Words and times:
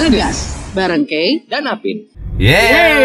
Ngegas 0.00 0.38
bareng 0.72 1.04
Kay 1.04 1.44
dan 1.44 1.66
Apin. 1.66 2.08
Yeay. 2.34 3.04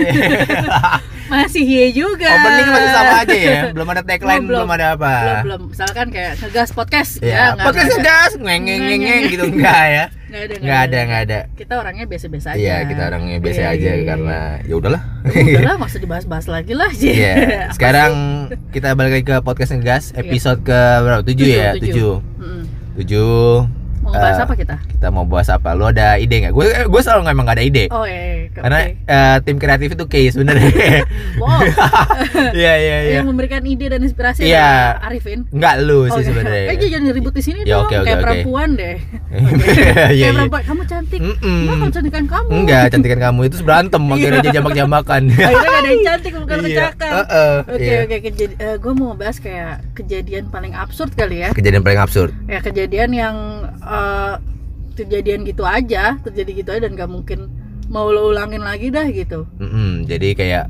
Masih 1.30 1.62
iya 1.62 1.86
juga. 1.90 2.26
Opening 2.28 2.66
masih 2.68 2.90
sama 2.90 3.14
aja 3.22 3.36
ya. 3.36 3.60
Belum 3.70 3.86
ada 3.86 4.02
tagline, 4.02 4.42
Belum, 4.42 4.66
belum, 4.66 4.70
ada 4.72 4.86
apa. 4.94 5.12
Belum, 5.14 5.38
belum. 5.40 5.60
Misalkan 5.70 6.06
kayak 6.10 6.32
ngegas 6.38 6.70
podcast 6.70 7.10
Ya, 7.20 7.54
nggak- 7.54 7.66
podcast 7.66 7.86
nggak 7.88 8.02
ada. 8.02 8.10
gas, 8.18 8.32
ngeng 8.36 8.62
ngeng 8.64 8.82
ngeng 8.82 9.00
ngeng 9.00 9.22
gitu 9.28 9.44
enggak 9.48 9.82
ya. 9.84 10.04
Nggak 10.26 10.42
ada, 10.42 10.54
Enggak 10.58 10.80
ada, 10.86 10.96
enggak 11.00 11.20
ada. 11.24 11.38
Kita 11.54 11.72
orangnya 11.76 12.04
biasa-biasa 12.06 12.48
aja. 12.50 12.58
Iya, 12.58 12.76
kita 12.84 13.02
orangnya 13.04 13.36
biasa 13.38 13.60
Iya, 13.60 13.68
aja 13.68 13.78
iya, 13.80 13.94
iya. 13.94 14.04
karena 14.04 14.36
ya 14.60 14.74
udahlah. 14.74 15.02
Udahlah, 15.22 15.74
nggak 15.76 15.90
usah 15.90 16.02
dibahas-bahas 16.02 16.46
lagi 16.46 16.72
lah. 16.74 16.90
Iya. 16.92 17.34
Sekarang 17.78 18.12
kita 18.68 18.88
balik 18.92 19.12
lagi 19.12 19.26
ke 19.26 19.36
podcast 19.40 19.70
ngegas 19.72 20.04
episode 20.12 20.62
ke 20.62 20.80
berapa? 21.00 21.22
7 21.22 21.30
ya? 21.38 21.46
Iya. 21.46 21.70
Tujuh, 21.78 22.14
7. 22.18 22.42
Mm-mm. 22.42 22.62
7. 22.98 24.02
Mau 24.02 24.10
bahas 24.12 24.34
Eh, 24.34 24.42
apa 24.42 24.54
kita? 24.54 24.76
Kita 25.00 25.08
mau 25.08 25.24
bahas 25.24 25.48
apa? 25.48 25.72
Lu 25.72 25.88
ada 25.88 26.20
ide 26.20 26.44
nggak? 26.44 26.52
Gue 26.52 26.68
gue 26.68 27.00
selalu 27.00 27.32
emang 27.32 27.48
nggak 27.48 27.56
ada 27.56 27.64
ide. 27.64 27.84
Oh 27.88 28.04
iya, 28.04 28.20
iya. 28.20 28.36
Karena 28.52 28.78
oke. 28.84 28.92
eh, 29.08 29.36
tim 29.48 29.56
kreatif 29.56 29.88
itu 29.96 30.04
case 30.04 30.36
sebenarnya. 30.36 30.68
Wow. 31.40 31.64
Iya 32.52 32.72
iya 32.76 32.96
iya. 33.00 33.12
Yang 33.22 33.32
memberikan 33.32 33.62
ide 33.64 33.88
dan 33.88 34.04
inspirasi 34.04 34.44
Iya. 34.44 34.60
adalah 35.00 35.08
Arifin. 35.08 35.48
Enggak 35.48 35.74
lu 35.80 36.04
sih 36.04 36.12
Oh, 36.12 36.18
iya. 36.20 36.26
sebenarnya. 36.28 36.64
Eh 36.68 36.76
jangan 36.76 37.12
ribut 37.16 37.32
di 37.32 37.40
sini 37.40 37.58
Ya, 37.64 37.80
dong. 37.80 37.88
oke, 37.88 37.94
oke, 37.96 38.04
kayak 38.04 38.12
oke. 38.12 38.24
perempuan 38.28 38.68
deh. 38.76 38.96
Iya 40.10 40.20
kayak 40.20 40.34
perempuan, 40.36 40.62
kamu 40.68 40.82
cantik. 40.84 41.20
Mm-mm. 41.24 41.58
Mbak, 41.64 41.74
kalau 41.80 41.92
cantikan 41.96 42.24
kamu. 42.28 42.48
Enggak, 42.52 42.84
cantikan 42.92 43.20
kamu 43.24 43.40
itu 43.48 43.56
berantem 43.64 44.02
akhirnya 44.04 44.40
aja 44.44 44.50
jambak-jambakan. 44.52 45.22
Akhirnya 45.30 45.56
gak 45.64 45.80
ada 45.80 45.88
yang 45.88 46.04
cantik, 46.04 46.32
bukan 46.36 46.58
kecakar. 46.60 47.10
Oke 47.72 47.92
oke 48.04 48.16
eh, 48.60 48.76
gue 48.76 48.92
mau 48.92 49.12
bahas 49.16 49.36
kayak 49.40 49.80
kejadian 49.96 50.52
paling 50.52 50.76
absurd 50.76 51.16
kali 51.16 51.40
ya. 51.40 51.56
Kejadian 51.56 51.80
paling 51.80 52.00
absurd. 52.04 52.36
Ya 52.44 52.60
kejadian 52.60 53.10
yang 53.16 53.36
eh, 53.80 54.34
kejadian 55.00 55.48
gitu 55.48 55.62
aja, 55.64 56.16
terjadi 56.20 56.50
gitu 56.64 56.68
aja 56.76 56.80
dan 56.88 56.92
gak 56.96 57.10
mungkin 57.10 57.48
mau 57.90 58.08
lo 58.08 58.30
ulangin 58.30 58.62
lagi 58.62 58.92
dah 58.92 59.06
gitu. 59.10 59.48
Mm-mm, 59.58 60.06
jadi 60.06 60.28
kayak 60.34 60.64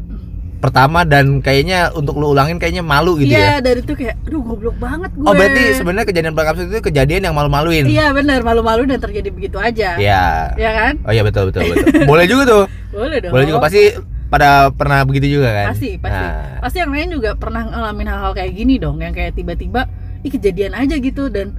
pertama 0.60 1.08
dan 1.08 1.40
kayaknya 1.40 1.88
untuk 1.96 2.20
lu 2.20 2.36
ulangin 2.36 2.60
kayaknya 2.60 2.84
malu 2.84 3.16
gitu 3.16 3.32
Iya 3.32 3.58
ya. 3.58 3.64
dari 3.64 3.80
itu 3.80 3.96
kayak, 3.96 4.20
aduh 4.28 4.44
goblok 4.44 4.76
banget 4.76 5.10
gue. 5.16 5.24
Oh 5.24 5.32
berarti 5.32 5.62
sebenarnya 5.72 6.06
kejadian 6.12 6.36
absurd 6.36 6.68
itu 6.68 6.80
kejadian 6.84 7.22
yang 7.24 7.34
malu-maluin. 7.34 7.88
Iya 7.88 8.12
benar 8.12 8.44
malu-malu 8.44 8.84
dan 8.84 9.00
terjadi 9.00 9.32
begitu 9.32 9.56
aja. 9.56 9.96
Iya. 9.96 10.52
Ya 10.60 10.70
kan? 10.76 10.94
Oh 11.08 11.12
iya 11.16 11.24
betul 11.24 11.48
betul 11.48 11.64
betul. 11.64 12.04
Boleh 12.04 12.28
juga 12.28 12.42
tuh. 12.44 12.64
Boleh 12.96 13.18
dong. 13.24 13.32
Boleh 13.32 13.44
juga 13.48 13.60
pasti 13.64 13.82
pada 14.30 14.68
pernah 14.70 15.00
begitu 15.08 15.40
juga 15.40 15.48
kan? 15.50 15.66
Pasti, 15.74 15.90
pasti. 15.96 16.24
Nah, 16.28 16.60
Pasti 16.60 16.76
yang 16.78 16.92
lain 16.92 17.08
juga 17.08 17.30
pernah 17.40 17.62
ngalamin 17.66 18.06
hal-hal 18.06 18.32
kayak 18.36 18.52
gini 18.52 18.76
dong, 18.76 19.00
yang 19.00 19.16
kayak 19.16 19.34
tiba-tiba 19.34 19.88
ih 20.20 20.30
kejadian 20.30 20.76
aja 20.76 21.00
gitu 21.00 21.32
dan 21.32 21.56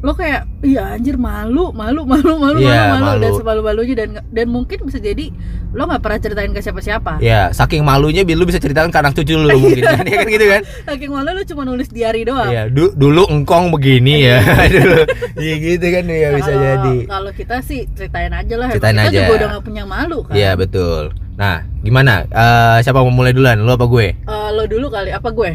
lo 0.00 0.12
kayak 0.12 0.48
iya 0.60 0.96
anjir 0.96 1.14
malu 1.14 1.68
malu 1.70 2.02
malu 2.02 2.34
malu 2.34 2.56
Iya, 2.58 2.88
malu, 2.90 3.04
malu 3.04 3.18
dan 3.18 3.28
malu. 3.28 3.38
semalu 3.38 3.60
malunya 3.62 3.94
dan 3.94 4.10
dan 4.26 4.46
mungkin 4.48 4.78
bisa 4.82 4.96
jadi 4.96 5.28
lo 5.70 5.84
nggak 5.84 6.00
pernah 6.00 6.18
ceritain 6.18 6.50
ke 6.50 6.58
siapa-siapa 6.58 7.20
ya 7.20 7.48
saking 7.50 7.82
malunya 7.82 8.24
lu 8.24 8.42
bisa 8.42 8.56
ceritakan 8.56 8.88
ke 8.88 8.96
anak 8.96 9.12
cucu 9.12 9.36
lu 9.36 9.52
mungkin 9.60 9.84
kan 9.84 10.00
ya 10.02 10.16
kan 10.16 10.26
gitu 10.26 10.46
kan? 10.46 10.62
saking 10.86 11.10
malu 11.10 11.30
lo 11.30 11.42
cuma 11.44 11.62
nulis 11.62 11.88
diary 11.88 12.24
doang 12.24 12.48
Iya, 12.48 12.62
du- 12.66 12.92
dulu 12.92 13.28
engkong 13.28 13.68
begini 13.70 14.24
ya. 14.24 14.40
dulu. 14.72 15.04
Iya 15.36 15.54
gitu 15.58 15.86
kan 15.86 16.04
ya 16.06 16.16
Nah, 16.22 16.30
bisa 16.34 16.48
kalau- 16.48 16.64
jadi. 16.64 16.96
kalau 17.04 17.30
kita 17.30 17.56
sih 17.60 17.80
ceritain 17.92 18.32
aja 18.32 18.54
lah 18.56 18.68
Ceritain 18.70 18.96
kita 18.96 19.04
aja. 19.04 19.18
juga 19.20 19.32
udah 19.36 19.48
gak 19.52 19.64
punya 19.64 19.84
malu 19.84 20.18
kan 20.22 20.32
Iya 20.32 20.50
betul. 20.54 21.12
Nah, 21.36 21.60
gimana? 21.78 22.24
Eh, 22.24 22.76
siapa 22.80 23.00
mau 23.00 23.08
mulai 23.10 23.30
duluan? 23.30 23.56
Lu 23.58 23.68
apa 23.68 23.84
gue? 23.84 24.16
Eh, 24.16 24.48
lo 24.50 24.64
dulu 24.64 24.88
kali 24.88 25.08
apa 25.10 25.28
gue 25.28 25.52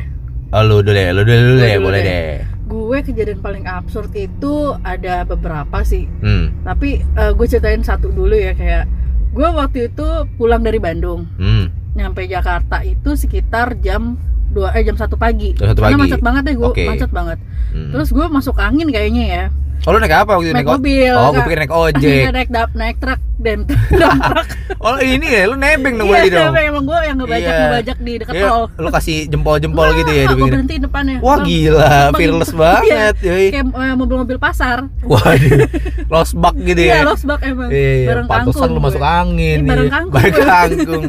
Oh, 0.48 0.62
lu 0.62 0.80
dulu 0.80 0.94
deh. 0.94 1.10
Lu 1.12 1.22
dulu, 1.22 1.34
dulu 1.36 1.54
Gua 1.56 1.62
deh, 1.62 1.74
dulu 1.74 1.84
boleh 1.84 2.00
deh. 2.00 2.08
deh. 2.08 2.34
Gue 2.66 2.98
kejadian 3.02 3.40
paling 3.40 3.64
absurd 3.64 4.10
itu 4.12 4.54
ada 4.82 5.22
beberapa 5.22 5.82
sih 5.82 6.10
Hmm. 6.20 6.50
tapi 6.62 7.00
eh, 7.02 7.32
gue 7.32 7.46
ceritain 7.46 7.80
satu 7.80 8.10
dulu 8.10 8.34
ya 8.34 8.52
kayak 8.52 8.90
gue 9.32 9.48
waktu 9.48 9.80
itu 9.88 10.08
pulang 10.36 10.60
dari 10.60 10.78
Bandung 10.78 11.30
Hmm. 11.36 11.70
nyampe 11.94 12.26
Jakarta 12.26 12.82
itu 12.82 13.14
sekitar 13.14 13.78
jam 13.80 14.18
2 14.48 14.72
eh 14.72 14.84
jam 14.84 14.96
1 14.96 15.16
pagi. 15.16 15.52
1 15.52 15.76
Karena 15.76 15.76
pagi. 15.92 16.02
macet 16.02 16.22
banget 16.22 16.44
deh 16.44 16.56
gue, 16.56 16.64
Oke. 16.66 16.86
macet 16.86 17.12
banget. 17.12 17.38
Hmm. 17.70 17.92
Terus 17.92 18.10
gue 18.10 18.26
masuk 18.26 18.56
angin 18.56 18.88
kayaknya 18.88 19.24
ya. 19.26 19.46
Oh, 19.84 19.92
lu 19.92 20.00
naik 20.00 20.16
apa 20.16 20.32
waktu 20.34 20.50
itu? 20.50 20.56
Naik 20.56 20.66
o- 20.66 20.74
mobil. 20.74 21.14
Oh, 21.14 21.30
gue 21.30 21.44
pikir 21.44 21.60
naik 21.62 21.74
ojek. 21.76 22.26
naik 22.32 22.50
dap, 22.50 22.70
naik 22.74 22.98
truk 22.98 23.20
dan 23.38 23.70
truk. 24.02 24.48
Oh, 24.80 24.98
ini 24.98 25.28
ya, 25.28 25.46
lu 25.46 25.56
nebeng 25.56 25.96
dong 25.96 26.10
Iya, 26.10 26.26
dong. 26.28 26.54
emang 26.56 26.84
gue 26.84 27.00
yang 27.04 27.18
ngebajak 27.18 27.46
Iya. 27.46 27.62
ngebajak 27.62 27.98
di 28.00 28.14
dekat 28.18 28.34
Iya, 28.34 28.46
tol. 28.48 28.64
lu 28.76 28.90
kasih 28.90 29.18
jempol-jempol 29.28 29.88
gitu 29.96 30.10
ya 30.10 30.24
di 30.24 30.34
gue 30.34 30.48
berhenti 30.48 30.76
depannya. 30.80 31.18
Wah, 31.20 31.38
gila, 31.40 31.94
fearless 32.14 32.50
iya, 32.50 32.58
banget, 32.58 33.16
yoi. 33.22 33.48
Kayak 33.52 33.66
eh, 33.70 33.96
mobil-mobil 33.96 34.38
pasar. 34.38 34.78
Waduh, 35.02 35.60
lost 36.14 36.34
bug 36.34 36.56
gitu 36.58 36.82
Iya, 36.82 36.96
ya. 36.96 37.06
losbak 37.06 37.40
emang. 37.44 37.70
Iya, 37.70 37.92
iya, 37.94 38.08
bareng 38.08 38.26
pantesan 38.26 38.58
kangkung 38.64 38.72
lu 38.72 38.82
masuk 38.82 39.04
angin. 39.04 39.60
Iya, 39.60 39.70
bareng 39.70 39.86
iya. 39.86 39.94
kangkung 39.94 40.14
Bareng 40.16 40.36
kangkung. 40.36 41.04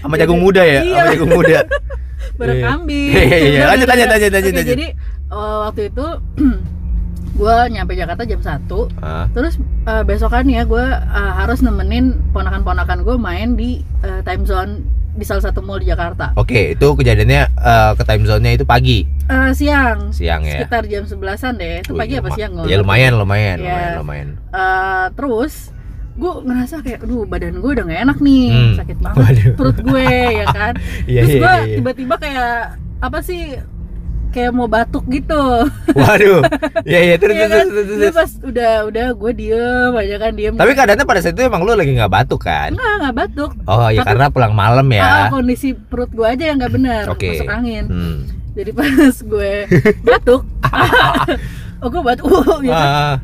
Sama 0.00 0.14
jagung 0.16 0.40
muda 0.40 0.62
ya? 0.64 0.80
Iya. 0.80 0.96
Sama 0.96 1.10
jagung 1.12 1.30
muda. 1.30 1.58
bareng 2.36 2.56
Iya. 2.56 2.66
kambing. 2.66 3.10
Iya, 3.12 3.22
iya, 3.22 3.38
iya. 3.38 3.62
Lanjut, 3.68 3.86
lanjut, 3.86 4.08
lanjut, 4.08 4.30
lanjut. 4.34 4.54
Jadi 4.66 4.86
eh, 5.30 5.56
waktu 5.62 5.82
itu 5.86 6.06
gue 7.32 7.56
nyampe 7.70 7.92
Jakarta 7.92 8.22
jam 8.22 8.38
1 8.38 8.66
Ah, 8.98 9.24
Terus 9.30 9.54
eh, 9.82 10.02
besokannya 10.02 10.62
gue 10.62 10.84
eh, 10.90 11.32
harus 11.34 11.60
nemenin 11.60 12.18
ponakan-ponakan 12.30 13.00
gue 13.00 13.16
main 13.16 13.54
di 13.54 13.70
eh, 14.00 14.20
time 14.22 14.44
zone 14.44 14.72
di 15.10 15.24
salah 15.24 15.42
satu 15.42 15.58
mall 15.60 15.76
di 15.76 15.86
Jakarta. 15.86 16.32
Oke, 16.34 16.72
itu 16.72 16.86
kejadiannya 16.88 17.42
eh, 17.50 17.90
ke 17.92 18.02
time 18.04 18.24
zone-nya 18.24 18.52
itu 18.54 18.64
pagi, 18.64 19.04
Eh, 19.26 19.50
siang, 19.52 20.10
siang 20.10 20.42
ya. 20.42 20.58
sekitar 20.58 20.86
jam 20.86 21.02
11-an 21.02 21.54
deh. 21.56 21.82
Itu 21.82 21.92
Wih, 21.92 22.00
pagi 22.00 22.14
apa 22.16 22.28
siang? 22.32 22.52
Ya 22.64 22.76
lumayan, 22.76 23.14
lumayan, 23.14 23.56
Iya. 23.58 23.66
lumayan, 23.66 23.92
lumayan. 23.98 24.28
Eh, 24.50 25.06
terus 25.12 25.54
gue 26.12 26.32
ngerasa 26.42 26.76
kayak, 26.80 27.00
aduh 27.00 27.24
badan 27.24 27.56
gue 27.56 27.70
udah 27.70 27.84
gak 27.86 28.00
enak 28.02 28.18
nih, 28.20 28.46
Hmm. 28.50 28.74
sakit 28.76 28.98
banget 29.04 29.18
Waduh. 29.20 29.52
perut 29.54 29.78
gue 29.80 30.08
ya 30.32 30.46
kan. 30.46 30.72
Iya, 31.10 31.20
terus 31.20 31.30
iya, 31.30 31.38
gue 31.38 31.52
iya, 31.52 31.62
iya. 31.64 31.76
tiba-tiba 31.78 32.14
kayak 32.16 32.54
apa 33.00 33.18
sih? 33.20 33.42
Kayak 34.30 34.52
mau 34.52 34.64
batuk 34.64 35.02
gitu. 35.06 35.42
Waduh. 35.98 36.46
Iya, 36.82 37.00
iya, 37.04 37.16
terus, 37.16 37.34
Iya 37.34 37.44
terus, 37.44 37.50
kan? 37.52 37.66
terus, 37.68 37.86
terus, 37.90 38.14
pas 38.14 38.30
udah 38.40 38.72
udah 38.86 39.06
gue 39.12 39.32
diem 39.34 39.92
aja 39.92 40.16
kan 40.16 40.32
diem. 40.32 40.54
Tapi 40.54 40.72
keadaannya 40.72 41.02
pada 41.04 41.20
saat 41.20 41.34
itu 41.34 41.42
emang 41.42 41.60
lu 41.60 41.72
lagi 41.72 41.90
nggak 41.90 42.12
batuk 42.12 42.40
kan? 42.40 42.70
Enggak, 42.70 42.94
enggak 42.96 43.14
batuk. 43.16 43.50
Oh, 43.64 43.86
ya 43.86 44.00
Tapi- 44.00 44.08
karena 44.08 44.26
pulang 44.28 44.52
malam 44.52 44.86
Ah, 44.92 44.94
ya. 44.94 45.10
kondisi 45.28 45.74
perut 45.74 46.10
gue 46.10 46.24
aja 46.24 46.44
yang 46.44 46.56
nggak 46.56 46.72
benar 46.72 47.02
Oke. 47.06 47.30
masuk 47.32 47.46
angin 47.48 47.84
Hmm. 47.86 48.18
jadi 48.52 48.70
pas 48.70 48.90
gue 49.16 49.52
batuk 50.08 50.42
oh 51.80 51.88
gue 51.88 52.02
batuk 52.04 52.26
uh, 52.28 52.58
gitu. 52.60 52.70
Ah, 52.72 53.18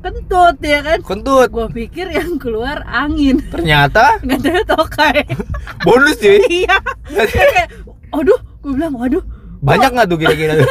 kentut 0.00 0.56
ya 0.60 0.78
kan 0.80 0.98
kentut. 1.00 1.48
gue 1.48 1.66
pikir 1.72 2.06
yang 2.08 2.34
keluar 2.36 2.82
angin 2.84 3.38
Ternyata 3.44 4.18
nggak 4.20 4.38
ada 4.40 4.62
tokai 4.68 5.22
bonus 5.80 6.18
cuy. 6.18 6.42
iya 6.48 6.76
kayak 7.08 7.70
aduh 8.10 8.34
gue 8.60 8.72
bilang 8.72 8.94
waduh 8.94 9.22
Banyak 9.62 9.90
nggak 9.90 10.06
tuh 10.06 10.18
kira-kira 10.18 10.52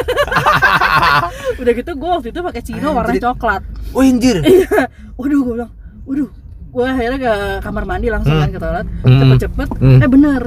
udah 1.54 1.72
gitu 1.72 1.90
gue 1.92 2.10
waktu 2.10 2.28
itu 2.28 2.40
pakai 2.42 2.62
chino 2.62 2.88
warna 2.92 3.12
coklat 3.14 3.62
Oh, 3.90 4.00
anjir. 4.00 4.40
waduh 5.18 5.38
gue 5.38 5.54
bilang 5.54 5.72
waduh 6.04 6.28
gue 6.68 6.84
akhirnya 6.86 7.18
ke 7.18 7.32
kamar 7.60 7.84
mandi 7.84 8.08
langsung 8.08 8.32
Hmm. 8.32 8.42
kan 8.42 8.50
ke 8.50 8.58
toilet 8.58 8.86
Hmm. 9.02 9.18
cepet-cepet 9.18 9.68
Hmm. 9.76 9.98
eh 9.98 10.10
bener 10.10 10.42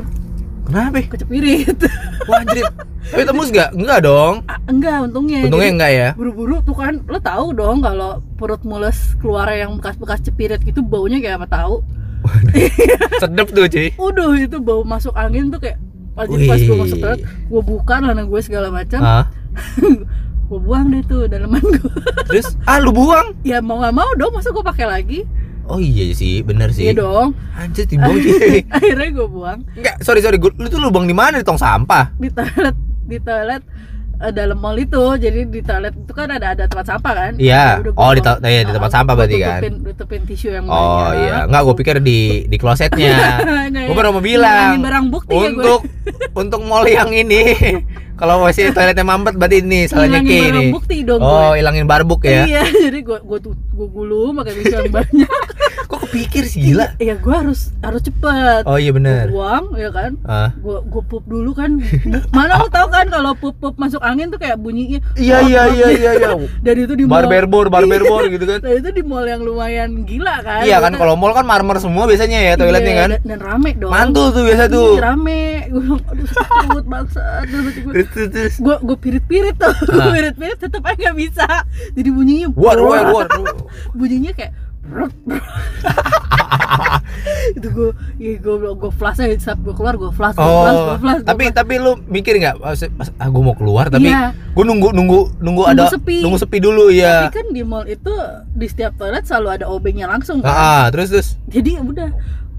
Kenapa? 0.65 0.97
kecepirit 0.99 1.77
Wah, 2.25 2.41
anjir. 2.41 2.65
Tapi 3.05 3.21
tembus 3.21 3.53
nggak? 3.53 3.69
Enggak 3.75 4.01
dong. 4.01 4.41
Ah, 4.43 4.57
enggak 4.65 4.97
untungnya 5.03 5.45
Untungnya 5.45 5.61
Jadi- 5.63 5.75
enggak 5.77 5.91
ya. 5.93 6.09
buru-buru 6.13 6.57
tuh 6.59 6.73
kan 6.73 7.05
lo 7.05 7.19
tahu 7.19 7.53
dong 7.53 7.77
kalau 7.79 8.17
perut 8.33 8.61
mules 8.61 8.97
keluar 9.15 9.45
yang 9.47 9.77
bekas-bekas 9.77 10.21
cepirit 10.21 10.57
gitu 10.59 10.81
baunya 10.81 11.17
kayak 11.19 11.37
apa 11.37 11.47
tahu 11.51 11.85
Sedep 13.21 13.47
tuh, 13.47 13.69
cuy. 13.69 13.93
udah 13.93 14.29
itu 14.35 14.57
bau 14.57 14.81
masuk 14.81 15.13
angin 15.13 15.47
tuh 15.47 15.61
kayak 15.61 15.77
pas 16.15 16.25
pas 16.25 16.57
gue 16.57 16.77
masuk 16.77 16.97
toilet 16.97 17.21
gue 17.21 17.61
buka 17.61 17.95
lana 17.99 18.23
gue 18.23 18.39
segala 18.39 18.67
macam 18.69 18.99
Hah? 18.99 19.23
gue 20.45 20.59
buang 20.59 20.87
deh 20.87 21.03
tuh 21.03 21.25
daleman 21.25 21.59
gue 21.59 21.91
Terus 22.25 22.53
ah 22.63 22.77
lu 22.77 22.89
buang? 22.89 23.33
ya 23.41 23.59
mau 23.59 23.77
nggak 23.77 23.93
mau 23.93 24.09
dong 24.13 24.31
masa 24.31 24.49
gue 24.49 24.63
pakai 24.63 24.85
lagi 24.85 25.21
Oh 25.65 25.75
iya 25.75 26.13
sih, 26.13 26.39
bener 26.39 26.69
sih. 26.69 26.85
iya 26.85 26.93
dong 26.93 27.33
Anjir 27.51 27.83
dibuang 27.89 28.15
cuy. 28.15 28.61
akhirnya 28.69 29.09
gue 29.11 29.27
buang 29.27 29.59
Enggak, 29.73 29.97
sorry 29.99 30.21
sorry, 30.21 30.37
gua, 30.37 30.53
lu 30.53 30.65
tuh 30.65 30.77
lubang 30.77 31.03
di 31.03 31.11
mana 31.11 31.35
di 31.35 31.43
tong 31.43 31.57
sampah? 31.57 32.13
di 32.15 32.29
toilet 32.29 32.77
di 33.01 33.17
toilet 33.17 33.65
eh, 34.15 34.29
dalam 34.31 34.55
mall 34.55 34.77
itu 34.77 35.17
jadi 35.17 35.41
di 35.43 35.59
toilet 35.59 35.91
itu 35.91 36.13
kan 36.13 36.29
ada 36.29 36.53
ada 36.53 36.63
tempat 36.65 36.85
sampah 36.87 37.13
kan 37.15 37.31
Iya. 37.35 37.81
Ya 37.81 37.81
udah, 37.81 37.93
Oh, 37.97 38.13
di 38.13 38.21
buang. 38.21 38.37
to- 38.37 38.45
iya, 38.45 38.61
di 38.61 38.71
tempat 38.71 38.87
Ah, 38.87 38.95
sampah 38.95 39.13
berarti 39.15 39.35
kan? 39.35 39.57
tutupin, 39.57 39.73
tutupin 39.83 40.21
tisu 40.23 40.47
yang 40.51 40.65
Oh 40.65 40.77
banyak. 41.01 41.17
iya, 41.19 41.35
enggak 41.43 41.61
gue 41.63 41.75
pikir 41.75 41.95
di 41.99 42.19
di 42.45 42.57
klosetnya. 42.57 43.17
Nggak, 43.65 43.83
gue 43.83 43.95
baru 43.95 44.09
mau 44.11 44.21
bilang 44.21 44.53
Ngilangin 44.71 44.85
barang 44.85 45.05
bukti 45.09 45.33
ya 45.33 45.49
gue. 45.49 45.75
Untuk 46.35 46.61
mall 46.67 46.83
yang 46.83 47.09
ini 47.15 47.55
Kalau 48.15 48.41
masih 48.41 48.71
toiletnya 48.75 49.03
mampet 49.03 49.35
berarti 49.35 49.59
ini 49.59 49.85
salahnya 49.85 50.19
Ngilangin 50.19 50.25
K 50.25 50.45
barang 50.45 50.65
ini. 50.87 51.03
dong 51.03 51.19
Oh, 51.19 51.29
gue. 51.51 51.59
ilangin 51.59 51.85
barbuk 51.85 52.21
ya. 52.23 52.43
Iya, 52.43 52.63
jadi 52.85 52.99
gue 52.99 53.17
gue 53.19 53.39
tuh 53.39 53.53
gue 53.53 53.87
gulung 53.87 54.33
pakai 54.35 54.53
tisu 54.55 54.75
yang 54.77 54.89
banyak. 54.89 55.29
Kok 55.85 55.99
kepikir 56.01 56.43
sih 56.43 56.59
gila? 56.65 56.97
Iya, 56.97 57.13
gue 57.15 57.35
harus 57.35 57.69
harus 57.79 58.01
cepet. 58.01 58.65
Oh 58.65 58.73
iya 58.75 58.89
Gue 58.89 58.97
bener. 58.97 59.29
buang, 59.29 59.75
ya 59.75 59.89
kan? 59.89 60.17
Ah. 60.23 60.49
Gue 60.57 60.81
gue 60.81 61.03
pup 61.03 61.21
dulu 61.23 61.53
kan. 61.53 61.77
Mana 62.31 62.57
lu 62.57 62.67
tahu 62.67 62.87
kan 62.89 63.05
kalau 63.05 63.35
pup 63.35 63.53
pup 63.55 63.75
masuk 63.75 64.01
angin 64.01 64.27
tuh 64.27 64.39
kayak 64.39 64.57
bunyinya. 64.57 64.97
Iya 65.13 65.45
iya 65.45 65.61
iya 65.69 65.87
iya 65.91 66.11
iya. 66.15 66.29
Dan 66.59 66.75
itu 66.79 66.93
di 66.95 67.03
mall. 67.05 67.21
Barberbor, 67.21 67.69
barberbor 67.69 68.25
gitu 68.27 68.45
kan. 68.45 68.59
Dan 68.59 68.81
itu 68.81 68.89
di 68.91 69.03
mall 69.03 69.23
yang 69.23 69.45
lumayan 69.45 70.01
gila 70.03 70.41
kan. 70.41 70.65
Iya 70.65 70.79
kan 70.79 70.95
kalau 70.95 71.13
mall 71.13 71.31
kan 71.31 71.45
marmer 71.45 71.77
semua 71.77 72.07
biasanya 72.07 72.39
ya 72.41 72.53
toiletnya 72.55 72.81
Iya, 72.87 72.97
kan. 72.97 73.09
Dan, 73.11 73.21
dan 73.27 73.39
rame 73.41 73.69
dong. 73.77 73.91
Mantul 73.93 74.25
tuh 74.31 74.41
biasa 74.41 74.63
tuh. 74.65 74.97
Iya, 74.97 75.03
rame. 75.05 75.41
Gue 75.67 75.81
bilang, 75.83 76.01
aduh 76.07 76.27
sakit 76.27 76.85
bangsa. 76.87 77.23
Terus 78.07 78.55
gue 78.55 78.75
gue 78.75 78.85
gue 78.85 78.97
pirit-pirit 78.97 79.55
tuh 79.55 79.73
gue 79.81 79.97
Ah. 79.97 80.13
pirit-pirit 80.15 80.57
tetep 80.57 80.81
aja 80.81 80.97
nggak 81.05 81.17
bisa 81.17 81.47
jadi 81.91 82.09
bunyinya 82.09 82.47
brrrr. 82.49 82.83
waduh, 82.83 83.13
waduh. 83.15 83.45
bunyinya 83.97 84.31
kayak 84.31 84.53
itu 87.51 87.67
gue 87.67 87.89
ya 88.17 88.37
gue 88.37 88.55
gue 88.71 88.91
flash 88.91 89.17
aja 89.17 89.33
saat 89.43 89.59
gue 89.59 89.71
keluar 89.71 89.95
gue 89.95 90.11
flash 90.11 90.35
gue 90.35 90.45
flash 90.45 90.75
Oh, 90.75 90.85
gue 90.87 90.99
flash 90.99 91.19
gua 91.19 91.27
tapi 91.27 91.43
flash. 91.43 91.55
tapi 91.55 91.73
lu 91.77 91.91
mikir 92.05 92.37
nggak 92.37 92.55
pas, 92.59 92.77
ah 93.15 93.27
gue 93.27 93.41
mau 93.41 93.53
keluar 93.53 93.87
tapi 93.87 94.07
Iya. 94.07 94.31
gue 94.31 94.63
nunggu 94.63 94.89
nunggu 94.91 95.19
nunggu 95.35 95.61
Nunggu 95.63 95.63
ada 95.65 95.89
sepi. 95.89 96.21
nunggu 96.21 96.37
sepi 96.37 96.57
dulu 96.59 96.89
ya. 96.89 97.25
tapi 97.25 97.35
kan 97.35 97.47
di 97.49 97.63
mall 97.63 97.85
itu 97.85 98.13
di 98.51 98.67
setiap 98.67 98.93
toilet 98.95 99.23
selalu 99.23 99.47
ada 99.53 99.65
obengnya 99.67 100.05
langsung 100.05 100.39
Ah, 100.39 100.45
kan 100.45 100.53
ah, 100.53 100.85
terus 100.91 101.09
terus. 101.09 101.27
jadi 101.47 101.81
udah 101.81 102.09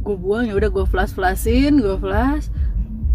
gue 0.02 0.16
buang 0.16 0.44
ya 0.44 0.54
udah 0.54 0.66
gue 0.68 0.84
flash 0.84 1.12
flashin 1.12 1.78
gue 1.78 1.96
flash 1.96 2.50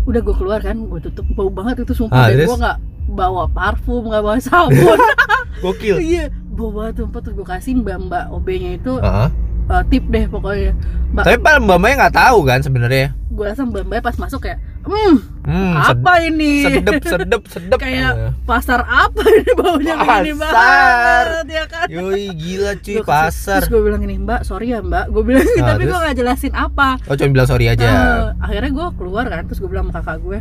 udah 0.04 0.20
gue 0.20 0.36
keluar 0.36 0.60
kan 0.60 0.76
gue 0.76 1.00
tutup 1.02 1.26
bau 1.32 1.48
banget 1.48 1.84
itu 1.84 1.94
sumpah 1.96 2.18
Ah, 2.20 2.30
dan 2.30 2.44
gue 2.44 2.58
nggak 2.58 2.78
bawa 3.12 3.44
parfum 3.48 4.02
nggak 4.04 4.22
bawa 4.22 4.38
sabun 4.38 4.98
Gokil. 5.64 5.98
iya 5.98 6.26
bau 6.48 6.70
banget 6.72 7.00
sumpah 7.00 7.20
terus 7.20 7.36
gue 7.36 7.48
kasih 7.48 7.74
mbak 7.78 7.98
mbak 8.02 8.24
OB-nya 8.30 8.72
itu 8.76 8.94
Ah, 9.00 9.26
ah. 9.26 9.30
uh, 9.72 9.84
tip 9.86 10.04
deh 10.06 10.26
pokoknya 10.26 10.74
mbak 11.12 11.24
Tapi 11.24 11.38
mbak 11.60 11.78
Maya 11.78 11.94
nggak 12.00 12.16
tahu 12.16 12.40
kan 12.44 12.60
sebenarnya. 12.60 13.14
gue 13.28 13.46
rasa 13.46 13.62
mbak 13.62 13.84
mbak 13.84 14.02
pas 14.02 14.18
masuk 14.18 14.42
kayak 14.42 14.58
hmm 14.84 15.16
Hmm, 15.42 15.74
apa 15.74 16.22
ini 16.22 16.62
sedep 16.62 17.02
sedep 17.02 17.42
sedep. 17.44 17.76
kayak 17.76 18.14
Ah. 18.14 18.32
pasar 18.44 18.86
apa 18.86 19.26
ini 19.26 19.50
baunya 19.52 19.98
begini 19.98 20.38
Pasar. 20.38 21.26
banget 21.34 21.48
ya 21.50 21.64
kan 21.66 21.88
Yoi 21.88 22.30
gila 22.32 22.72
cuy 22.76 22.96
Gua 22.96 23.06
pasar. 23.08 23.58
terus 23.58 23.70
gue 23.70 23.82
bilang 23.82 24.02
ini 24.02 24.16
mbak 24.18 24.42
sorry 24.42 24.70
ya 24.70 24.80
mbak 24.80 25.10
gue 25.10 25.24
bilang 25.24 25.42
Ah, 25.56 25.74
tapi 25.74 25.84
gue 25.84 25.98
nggak 25.98 26.14
jelasin 26.16 26.54
apa 26.54 27.02
Oh 27.04 27.16
cuma 27.16 27.34
bilang 27.34 27.48
sorry 27.48 27.66
aja. 27.68 27.82
Eh, 27.84 28.26
akhirnya 28.40 28.70
gue 28.72 28.88
keluar 28.96 29.26
kan 29.26 29.42
terus 29.44 29.58
gue 29.58 29.66
bilang 29.68 29.88
sama 29.88 29.98
kakak 29.98 30.18
gue 30.20 30.40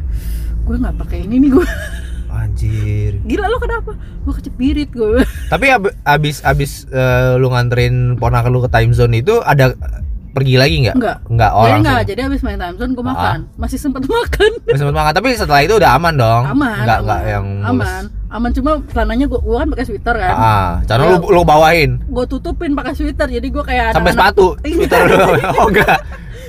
gue 0.60 0.76
nggak 0.78 0.96
pakai 0.98 1.18
ini 1.22 1.36
nih 1.38 1.50
gue 1.50 1.66
Anjir. 2.30 3.12
gila 3.24 3.46
lo 3.46 3.56
kenapa 3.56 3.90
gue 3.96 4.32
kecepirit 4.32 4.90
gue 4.90 5.24
Tapi 5.48 5.66
ab- 5.70 5.96
abis 6.04 6.44
abis 6.44 6.84
eh, 6.86 7.34
lu 7.34 7.48
nganterin 7.48 8.14
ponakan 8.14 8.50
lu 8.50 8.60
ke 8.60 8.68
time 8.68 8.92
zone 8.92 9.16
itu 9.16 9.40
ada 9.40 9.72
pergi 10.30 10.54
lagi 10.54 10.76
nggak? 10.80 10.96
Enggak. 10.96 11.16
Enggak 11.26 11.50
oh 11.50 11.62
langsung. 11.64 11.82
nggak 11.84 12.00
jadi 12.04 12.20
abis 12.24 12.40
main 12.40 12.56
time 12.56 12.76
zone 12.76 12.92
gue 12.92 13.02
Ah. 13.02 13.10
makan 13.10 13.38
masih 13.56 13.76
sempat 13.76 14.02
makan 14.10 14.50
Masih 14.62 14.80
sempet 14.80 14.94
makan 14.94 15.12
tapi 15.12 15.28
setelah 15.32 15.60
itu 15.60 15.74
udah 15.74 15.90
aman 15.92 16.14
dong. 16.14 16.42
aman 16.48 16.76
Enggak 16.78 16.96
aman, 16.96 17.04
enggak 17.04 17.20
yang 17.26 17.46
aman 17.62 18.02
aman 18.30 18.50
cuma 18.52 18.70
celananya 18.86 19.26
gue 19.26 19.40
gue 19.40 19.56
kan 19.56 19.68
pakai 19.68 19.84
sweater 19.84 20.14
kan 20.14 20.30
Ah, 20.32 20.70
cara 20.84 21.00
Ya. 21.00 21.08
lu 21.12 21.26
lu 21.28 21.42
bawain 21.42 21.90
gue 22.00 22.24
tutupin 22.26 22.72
pakai 22.72 22.92
sweater 22.92 23.26
jadi 23.26 23.42
gue 23.42 23.62
kayak 23.64 23.90
sampai 23.90 24.12
anak-anak- 24.12 24.32
sepatu. 24.32 24.46
Iya. 24.64 24.98
Lu. 25.04 25.18
Oh 25.52 25.66
enggak. 25.66 25.98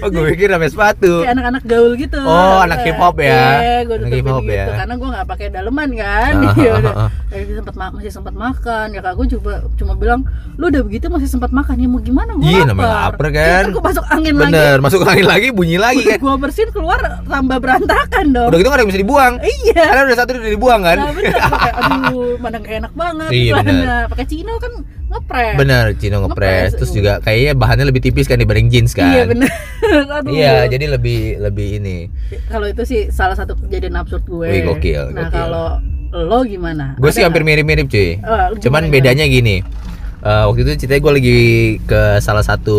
Oh 0.01 0.07
gue 0.07 0.24
pikir 0.30 0.48
sampai 0.48 0.68
sepatu. 0.68 1.21
kayak 1.21 1.33
anak-anak 1.33 1.63
gaul 1.63 1.94
gitu 1.94 2.18
Oh, 2.19 2.57
anak 2.59 2.81
hip 2.81 2.98
hop 2.98 3.15
ya. 3.15 3.30
Iya, 3.56 3.77
gue 3.83 3.95
Anak 3.95 4.01
tutupin 4.03 4.18
hip 4.18 4.27
hop 4.27 4.44
gitu 4.44 4.53
ya. 4.53 4.65
karena 4.75 4.94
gue 4.94 5.09
nggak 5.09 5.27
pakai 5.27 5.48
daleman 5.48 5.89
kan 5.94 6.33
Ah, 6.33 6.53
Iya, 6.57 6.69
ah, 6.69 6.80
udah. 6.80 6.94
ah, 6.94 7.01
ah. 7.01 7.09
Jadi 7.31 7.53
sempat 7.53 7.75
ma- 7.75 7.92
masih 7.92 8.12
sempat 8.12 8.33
makan 8.33 8.86
ya 8.89 9.00
kak 9.00 9.13
gue 9.13 9.25
coba 9.31 9.51
cuma 9.74 9.94
bilang 9.95 10.21
lu 10.53 10.65
udah 10.68 10.81
begitu 10.81 11.06
masih 11.07 11.27
sempat 11.27 11.50
makan 11.50 11.75
ya 11.75 11.88
mau 11.88 12.00
gimana 12.00 12.31
gue 12.33 12.45
Iya, 12.48 12.63
namanya 12.65 12.89
lapar 13.07 13.27
kan. 13.31 13.63
gue 13.69 13.83
masuk 13.83 14.06
angin 14.07 14.33
lagi 14.36 14.51
Bener, 14.51 14.77
masuk 14.80 15.01
angin 15.03 15.25
lagi 15.25 15.48
bunyi 15.50 15.77
lagi 15.77 16.03
kan. 16.03 16.18
gue 16.18 16.33
bersihin 16.38 16.69
keluar 16.69 17.00
tambah 17.24 17.57
berantakan 17.57 18.25
dong 18.27 18.48
Udah 18.48 18.57
gitu 18.57 18.68
nggak 18.68 18.75
ada 18.75 18.81
yang 18.81 18.92
bisa 18.92 19.00
dibuang. 19.00 19.33
iya 19.39 19.83
Karena 19.86 20.01
udah 20.03 20.18
satu 20.18 20.30
udah 20.33 20.51
dibuang 20.51 20.81
kan. 20.81 20.98
nah 20.98 21.12
bener 21.12 21.33
kayak 21.33 21.75
aduh 21.81 22.33
mana 22.38 22.57
gak 22.57 22.75
enak 22.80 22.94
banget 22.94 23.30
Iya, 23.31 23.51
bener. 23.59 24.03
pakai 24.07 24.25
chino 24.25 24.53
kan 24.57 24.74
ngepres 25.12 25.56
Bener, 25.56 25.86
Cino 25.96 26.24
ngepres. 26.24 26.72
Ngepres, 26.72 26.80
Terus 26.80 26.92
uh. 26.92 26.96
juga 26.96 27.12
kayaknya 27.19 27.52
bahannya 27.54 27.86
lebih 27.86 28.02
tipis 28.02 28.25
kan 28.25 28.40
dibanding 28.40 28.72
jeans 28.72 28.96
kan. 28.96 29.12
iya 29.12 29.24
bener 29.28 29.52
aduh 30.18 30.31
Iya, 30.31 30.56
jadi 30.72 30.86
lebih 30.96 31.19
lebih 31.38 31.68
ini. 31.78 32.08
kalau 32.48 32.66
itu 32.66 32.81
sih 32.81 33.02
salah 33.12 33.36
satu 33.36 33.60
kejadian 33.60 34.00
absurd 34.00 34.24
gue 34.24 34.48
Wih, 34.48 34.63
gokil, 34.63 35.12
nah 35.12 35.28
kalau 35.28 35.78
lo 36.12 36.44
gimana 36.44 36.96
Gue 37.00 37.12
sih 37.12 37.24
hampir 37.24 37.40
mirip-mirip 37.42 37.88
cuy. 37.88 38.19
Lu 38.19 38.60
Cuman 38.60 38.92
bedanya 38.92 39.24
gini. 39.24 39.63
Eh, 40.22 40.44
waktu 40.46 40.62
itu 40.62 40.72
ceritanya 40.78 41.02
gue 41.02 41.14
lagi 41.14 41.40
ke 41.82 42.02
salah 42.20 42.42
satu 42.42 42.78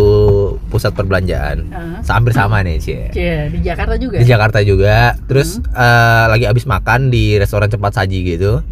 pusat 0.70 0.94
perbelanjaan. 0.94 1.66
Ah. 1.68 1.98
Hampir 2.08 2.30
sama 2.30 2.62
nih 2.62 2.78
sih. 2.78 2.94
Cie, 3.10 3.50
di 3.50 3.58
Jakarta 3.60 3.96
juga 3.96 4.16
Di 4.16 4.24
Jakarta 4.24 4.58
juga. 4.60 5.18
Terus 5.26 5.58
Hmm. 5.58 5.74
eh, 5.74 6.24
lagi 6.28 6.44
abis 6.46 6.64
makan 6.64 7.10
di 7.10 7.34
restoran 7.34 7.66
cepat 7.66 7.92
saji 7.92 8.18
gitu. 8.28 8.62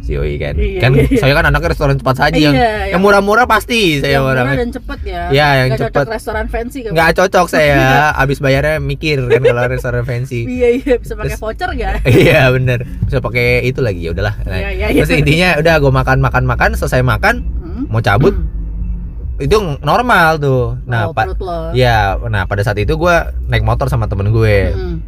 Si 0.00 0.14
kan. 0.14 0.54
Iya, 0.54 0.78
kan 0.78 0.90
iya, 0.92 1.04
iya. 1.04 1.18
saya 1.18 1.32
kan 1.32 1.44
anaknya 1.44 1.68
restoran 1.70 1.96
cepat 1.96 2.16
saji 2.16 2.40
yang 2.40 2.54
Iya, 2.54 2.62
yang 2.62 2.88
yang- 2.88 3.02
murah-murah 3.02 3.46
pasti 3.46 3.98
saya 3.98 4.20
yang 4.20 4.24
murah 4.24 4.46
dan 4.46 4.70
cepet 4.70 4.98
ya 5.02 5.22
Iya, 5.28 5.46
yang 5.56 5.68
cocok 5.74 5.90
cepet. 5.90 6.06
restoran 6.12 6.46
fancy 6.46 6.78
kan 6.80 6.90
Nggak 6.92 7.10
cocok 7.16 7.46
saya. 7.48 7.82
abis 8.22 8.38
bayarnya 8.38 8.78
mikir 8.78 9.24
kan 9.24 9.40
kalau 9.40 9.62
restoran 9.66 10.04
fancy. 10.04 10.44
iya 10.44 10.68
iya 10.76 10.94
bisa 10.96 11.16
pakai 11.16 11.34
voucher 11.34 11.70
gak 11.72 11.94
iya 12.22 12.46
bener 12.48 12.84
bisa 13.02 13.18
pakai 13.18 13.64
itu 13.64 13.80
lagi 13.80 14.00
ya 14.02 14.12
udahlah 14.12 14.36
Nah, 14.44 14.54
Iya, 14.54 14.70
iya, 14.70 14.86
iya. 14.88 15.02
terus 15.02 15.16
intinya 15.16 15.48
udah 15.56 15.74
gue 15.78 15.92
makan 15.92 16.18
makan 16.20 16.44
makan 16.44 16.70
selesai 16.74 17.02
makan? 17.02 17.42
Mau 17.94 18.02
cabut 18.02 18.34
Hmm. 18.34 18.50
itu 19.36 19.54
normal 19.80 20.36
tuh 20.36 20.78
nah 20.84 21.06
oh, 21.06 21.12
pak 21.12 21.38
ya 21.72 22.14
nah 22.24 22.44
pada 22.44 22.60
saat 22.60 22.76
itu 22.76 22.94
gue 22.94 23.14
naik 23.44 23.62
motor 23.62 23.86
sama 23.86 24.06
temen 24.06 24.28
gue 24.28 24.56
Hmm. 24.68 24.98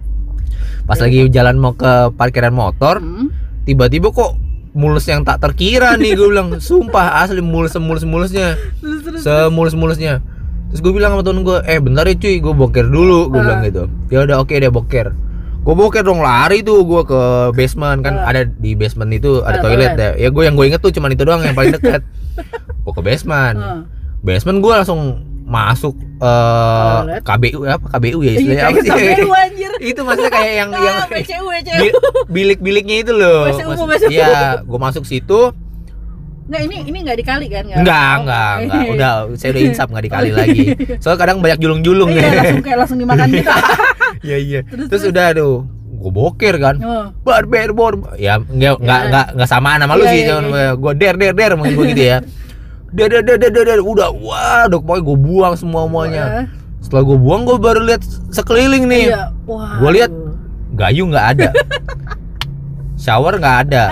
pas 0.82 0.94
lagi 0.96 1.26
jalan 1.28 1.54
mau 1.56 1.72
ke 1.72 1.86
parkiran 2.12 2.50
motor 2.50 2.98
Hmm. 2.98 3.30
tiba-tiba 3.62 4.10
kok 4.10 4.38
mulus 4.72 5.04
yang 5.04 5.22
tak 5.22 5.40
terkira 5.40 5.96
nih 5.96 6.12
gue 6.12 6.28
bilang 6.28 6.58
sumpah 6.58 7.18
asli 7.18 7.40
mulus 7.40 7.72
semulus 7.72 8.02
mulusnya 8.02 8.54
semulus 9.16 9.72
mulusnya 9.72 10.20
terus 10.68 10.80
gue 10.80 10.92
bilang 10.92 11.14
sama 11.14 11.22
temen 11.22 11.42
gue 11.42 11.58
eh 11.64 11.78
bentar 11.78 12.04
ya 12.04 12.14
cuy 12.14 12.36
gue 12.36 12.52
boker 12.52 12.84
dulu 12.84 13.30
gue 13.30 13.38
Ah. 13.38 13.42
bilang 13.42 13.60
gitu 13.62 13.82
ya 14.08 14.18
udah 14.22 14.36
oke 14.38 14.52
deh 14.52 14.68
boker 14.68 15.14
gue 15.66 15.74
boker 15.74 15.98
dong 16.00 16.20
lari 16.20 16.62
tuh 16.62 16.78
gue 16.80 17.02
ke 17.04 17.20
basement 17.52 17.98
kan 17.98 18.14
Ah. 18.16 18.30
ada 18.30 18.46
di 18.46 18.72
basement 18.72 19.10
itu 19.10 19.42
ada 19.42 19.58
Ada 19.58 19.64
toilet. 19.64 19.90
deh 19.92 20.12
ya 20.16 20.28
gue 20.28 20.42
yang 20.42 20.54
gue 20.54 20.64
inget 20.64 20.78
tuh 20.78 20.88
cuman 20.88 21.10
itu 21.10 21.22
doang 21.22 21.42
yang 21.42 21.52
paling 21.52 21.74
dekat 21.74 22.06
gue 22.84 22.92
ke 22.92 23.02
basement. 23.02 23.56
Hmm. 23.56 23.82
basement 24.20 24.58
gue 24.60 24.72
langsung 24.72 25.00
masuk 25.44 25.94
eh 26.16 26.98
Toilet. 27.00 27.22
KBU 27.22 27.58
apa 27.64 27.86
KBU 27.92 28.18
ya 28.20 28.24
Iya, 28.24 28.32
istilahnya 28.36 28.64
apa 28.64 28.78
sih? 28.80 28.90
Anjir. 29.42 29.72
Itu 29.80 30.00
maksudnya 30.02 30.32
kayak 30.32 30.54
yang 30.56 30.70
yang 30.72 30.96
ah, 30.96 31.06
PCU 31.08 31.44
PCU 31.48 31.78
bi- 31.80 31.94
bilik-biliknya 32.28 32.96
itu 33.00 33.12
loh. 33.12 33.46
Umum, 33.50 33.90
iya 34.08 34.58
gue 34.60 34.78
masuk 34.80 35.02
situ. 35.02 35.50
Nggak 36.46 36.62
ini 36.62 36.76
ini 36.84 36.98
nggak 37.00 37.18
dikali 37.20 37.46
kan? 37.48 37.62
Enggak 37.68 38.12
enggak 38.20 38.52
enggak 38.60 38.82
udah 38.88 39.12
saya 39.34 39.50
udah 39.50 39.62
insap 39.64 39.86
nggak 39.88 40.04
dikali 40.04 40.30
lagi. 40.38 40.64
soalnya 40.98 41.18
kadang 41.20 41.38
banyak 41.38 41.58
julung-julung 41.58 42.06
iya 42.08 42.22
ya. 42.22 42.30
langsung 42.36 42.62
kayak 42.62 42.78
langsung 42.78 42.98
dimakan 42.98 43.26
gitu 43.32 43.50
Iya 44.20 44.36
iya. 44.38 44.60
Terus, 44.62 44.86
Terus, 44.88 45.02
udah 45.10 45.26
tuh, 45.32 45.54
gue 45.96 46.12
boker 46.12 46.54
kan. 46.56 46.76
oh. 46.78 47.06
Barber 47.20 47.70
bor. 47.70 47.92
Ya 48.16 48.38
enggak 48.38 48.78
enggak 48.78 49.00
Ya. 49.00 49.06
enggak 49.08 49.26
enggak 49.34 49.48
samaan 49.48 49.78
sama 49.80 49.94
lu 49.94 50.04
Iya, 50.04 50.12
sih, 50.12 50.20
iya, 50.22 50.36
iya. 50.40 50.70
gue 50.72 50.92
der 50.94 51.14
der 51.14 51.32
der 51.32 51.50
mungkin 51.54 51.74
gue 51.74 51.86
gitu 51.90 52.04
ya. 52.06 52.18
Der 52.90 53.06
der 53.08 53.22
der 53.22 53.36
der 53.36 53.64
der, 53.66 53.80
udah 53.80 54.08
wah, 54.14 54.64
dok 54.66 54.82
pokoknya 54.82 55.02
gue 55.02 55.16
buang 55.18 55.54
semua 55.54 55.80
semuanya. 55.84 56.24
Setelah 56.78 57.02
gue 57.04 57.18
buang 57.18 57.42
gue 57.44 57.56
baru 57.56 57.80
lihat 57.82 58.00
sekeliling 58.30 58.86
nih. 58.86 59.10
iya 59.10 59.32
Gua 59.46 59.90
lihat. 59.90 60.10
Gayung 60.72 61.10
nggak 61.10 61.26
ada. 61.34 61.48
Shower 63.02 63.36
nggak 63.36 63.56
ada. 63.68 63.82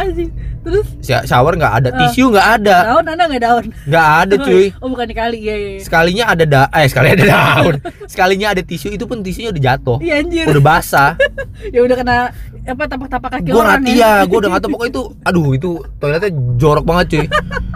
Terus 0.64 0.86
Shower 1.04 1.54
nggak 1.54 1.74
ada. 1.76 1.88
Ah. 1.92 1.98
Tisu 2.00 2.32
nggak 2.32 2.48
ada. 2.58 2.76
daun 2.88 3.04
ada 3.06 3.22
nggak 3.24 3.42
daun 3.42 3.64
Nggak 3.84 4.08
ada 4.18 4.34
cuy. 4.40 4.66
oh 4.74 4.88
bukan 4.88 5.06
dikali 5.06 5.38
iya 5.38 5.54
iya 5.54 5.68
iya. 5.76 5.80
Sekalinya 5.80 6.24
ada 6.26 6.44
da 6.44 6.62
eh 6.72 6.88
sekali 6.88 7.08
ada 7.12 7.24
daun. 7.24 7.74
Sekalinya 8.04 8.46
ada 8.50 8.62
tisu 8.64 8.88
itu 8.90 9.04
pun 9.04 9.20
tisunya 9.20 9.52
udah 9.52 9.62
jatuh. 9.62 9.98
iya 10.00 10.18
anjir 10.18 10.48
Udah 10.48 10.64
basah. 10.64 11.10
ya 11.74 11.80
udah 11.80 11.96
kena 11.96 12.16
apa 12.64 12.82
tapak-tapak 12.88 13.28
kaki 13.30 13.52
gue 13.52 13.60
orang 13.60 13.76
nggak 13.78 13.92
ya 13.92 13.94
iya 13.94 14.12
gue 14.24 14.38
udah 14.40 14.48
nggak 14.48 14.62
tahu 14.64 14.72
pokoknya 14.72 14.90
itu 14.90 15.02
aduh 15.20 15.48
itu 15.52 15.70
toiletnya 16.00 16.30
jorok 16.56 16.84
banget 16.88 17.06
cuy 17.12 17.24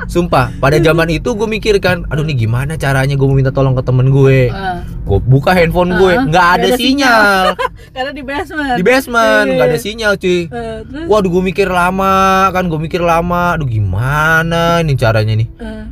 sumpah 0.09 0.49
pada 0.57 0.81
zaman 0.81 1.13
itu 1.13 1.29
gue 1.31 1.45
mikir 1.45 1.77
kan 1.77 2.09
aduh 2.09 2.25
nih 2.25 2.37
gimana 2.39 2.73
caranya 2.75 3.13
gue 3.13 3.27
minta 3.29 3.53
tolong 3.53 3.77
ke 3.77 3.85
temen 3.85 4.09
gue 4.09 4.49
Ah, 4.49 4.81
gue 5.09 5.21
buka 5.21 5.51
handphone 5.51 5.91
gue 5.95 6.13
Ah, 6.13 6.23
nggak 6.23 6.47
ada 6.53 6.67
ada 6.67 6.77
sinyal. 6.77 7.45
karena 7.97 8.13
di 8.13 8.23
basement. 8.23 8.77
Di 8.77 8.85
basement 8.85 9.45
Iya, 9.45 9.55
nggak 9.55 9.67
iya. 9.67 9.73
ada 9.73 9.81
sinyal 9.81 10.13
cuy. 10.15 10.41
Eh, 10.43 10.45
terus? 10.85 11.07
Waduh 11.07 11.31
gue 11.31 11.43
mikir 11.45 11.69
lama 11.69 12.15
kan 12.51 12.65
gue 12.65 12.77
mikir 12.79 13.01
lama. 13.01 13.57
Aduh 13.57 13.65
gimana 13.65 14.79
ini 14.79 14.93
caranya 14.95 15.33
nih? 15.33 15.49
Eh, 15.57 15.85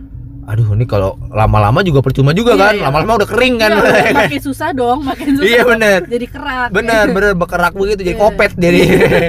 aduh 0.47 0.69
ini 0.71 0.85
kalau 0.85 1.19
lama-lama 1.29 1.81
juga 1.81 1.99
percuma 1.99 2.31
juga 2.31 2.53
Iya, 2.53 2.63
kan? 2.63 2.73
iya. 2.73 2.83
lama-lama 2.85 3.13
udah 3.17 3.29
kering 3.29 3.55
kan? 3.57 3.71
Iya, 3.75 4.13
makin 4.21 4.41
susah 4.41 4.69
dong 4.71 4.99
makin 5.03 5.27
susah 5.35 5.49
Iya, 5.49 5.61
bener. 5.65 6.01
jadi 6.07 6.27
kerak. 6.29 6.69
Bener 6.71 7.05
bener 7.17 7.33
bekerak 7.35 7.73
begitu 7.73 8.01
jadi 8.03 8.13
Iya. 8.13 8.21
kopet 8.21 8.53
jadi. 8.55 8.81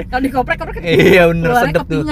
Kalau 0.06 0.22
dikoprek 0.22 0.56
koprek 0.58 0.82
iya 0.84 1.22
bener 1.26 1.48
sedep 1.58 1.86
tuh. 1.86 2.02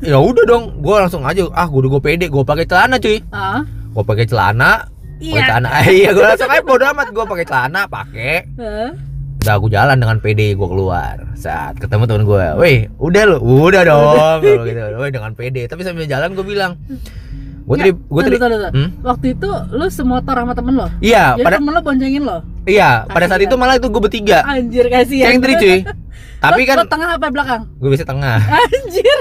ya 0.00 0.18
udah 0.18 0.44
dong 0.44 0.64
gue 0.76 0.94
langsung 0.98 1.22
aja 1.22 1.46
ah 1.50 1.64
gue 1.64 1.78
udah 1.78 1.90
gue 1.94 2.02
pede 2.02 2.26
gue 2.26 2.42
pakai 2.42 2.66
celana 2.66 2.98
cuy. 2.98 3.22
Ah 3.30 3.62
gue 3.64 4.04
pakai 4.04 4.22
celana 4.24 4.86
pakai 5.20 5.28
iya 5.30 5.40
celana. 5.44 5.68
Iya 5.84 6.08
gue 6.10 6.24
langsung 6.24 6.48
aja 6.48 6.62
bodo 6.62 6.84
amat 6.88 7.08
gue 7.10 7.24
pakai 7.26 7.44
celana 7.44 7.80
pakai 7.86 8.34
Hah? 8.56 8.90
udah 9.40 9.54
aku 9.56 9.66
jalan 9.68 9.96
dengan 9.96 10.16
pede 10.18 10.52
gue 10.52 10.68
keluar 10.68 11.16
saat 11.32 11.72
ketemu 11.76 12.04
temen 12.04 12.24
gue 12.24 12.44
weh 12.56 12.78
udah 12.96 13.22
lo 13.24 13.36
udah 13.40 13.82
dong 13.82 14.40
kalau 14.40 14.64
gitu. 14.64 14.80
Weh 14.96 15.10
dengan 15.10 15.32
pede. 15.32 15.64
Tapi 15.64 15.80
sambil 15.80 16.04
jalan 16.04 16.32
gue 16.32 16.44
bilang 16.44 16.76
gue 17.62 17.76
tadi 17.78 17.92
gue 17.92 18.20
tadi. 18.20 18.36
Hmm? 18.36 18.90
waktu 19.00 19.26
itu 19.32 19.46
lu 19.70 19.86
semotor 19.86 20.34
sama 20.34 20.52
temen 20.52 20.74
lo? 20.74 20.88
Iya 20.98 21.36
jadi 21.36 21.44
pada 21.46 21.56
temen 21.56 21.72
lo 21.72 21.80
boncengin 21.80 22.22
lo? 22.22 22.38
Iya 22.64 23.06
pada 23.06 23.24
saat 23.28 23.40
itu 23.40 23.54
malah 23.54 23.76
itu 23.76 23.86
gue 23.86 24.02
bertiga. 24.02 24.42
Anjir 24.42 24.88
kasihan. 24.88 25.32
Cengtri 25.32 25.54
cuy. 25.54 25.78
Tapi 26.40 26.60
Lo- 26.60 26.66
kan 26.66 26.76
lo 26.76 26.86
tengah 26.86 27.08
apa 27.14 27.26
belakang? 27.28 27.62
Gue 27.76 27.90
bisa 27.92 28.04
tengah. 28.04 28.40
Anjir. 28.42 29.18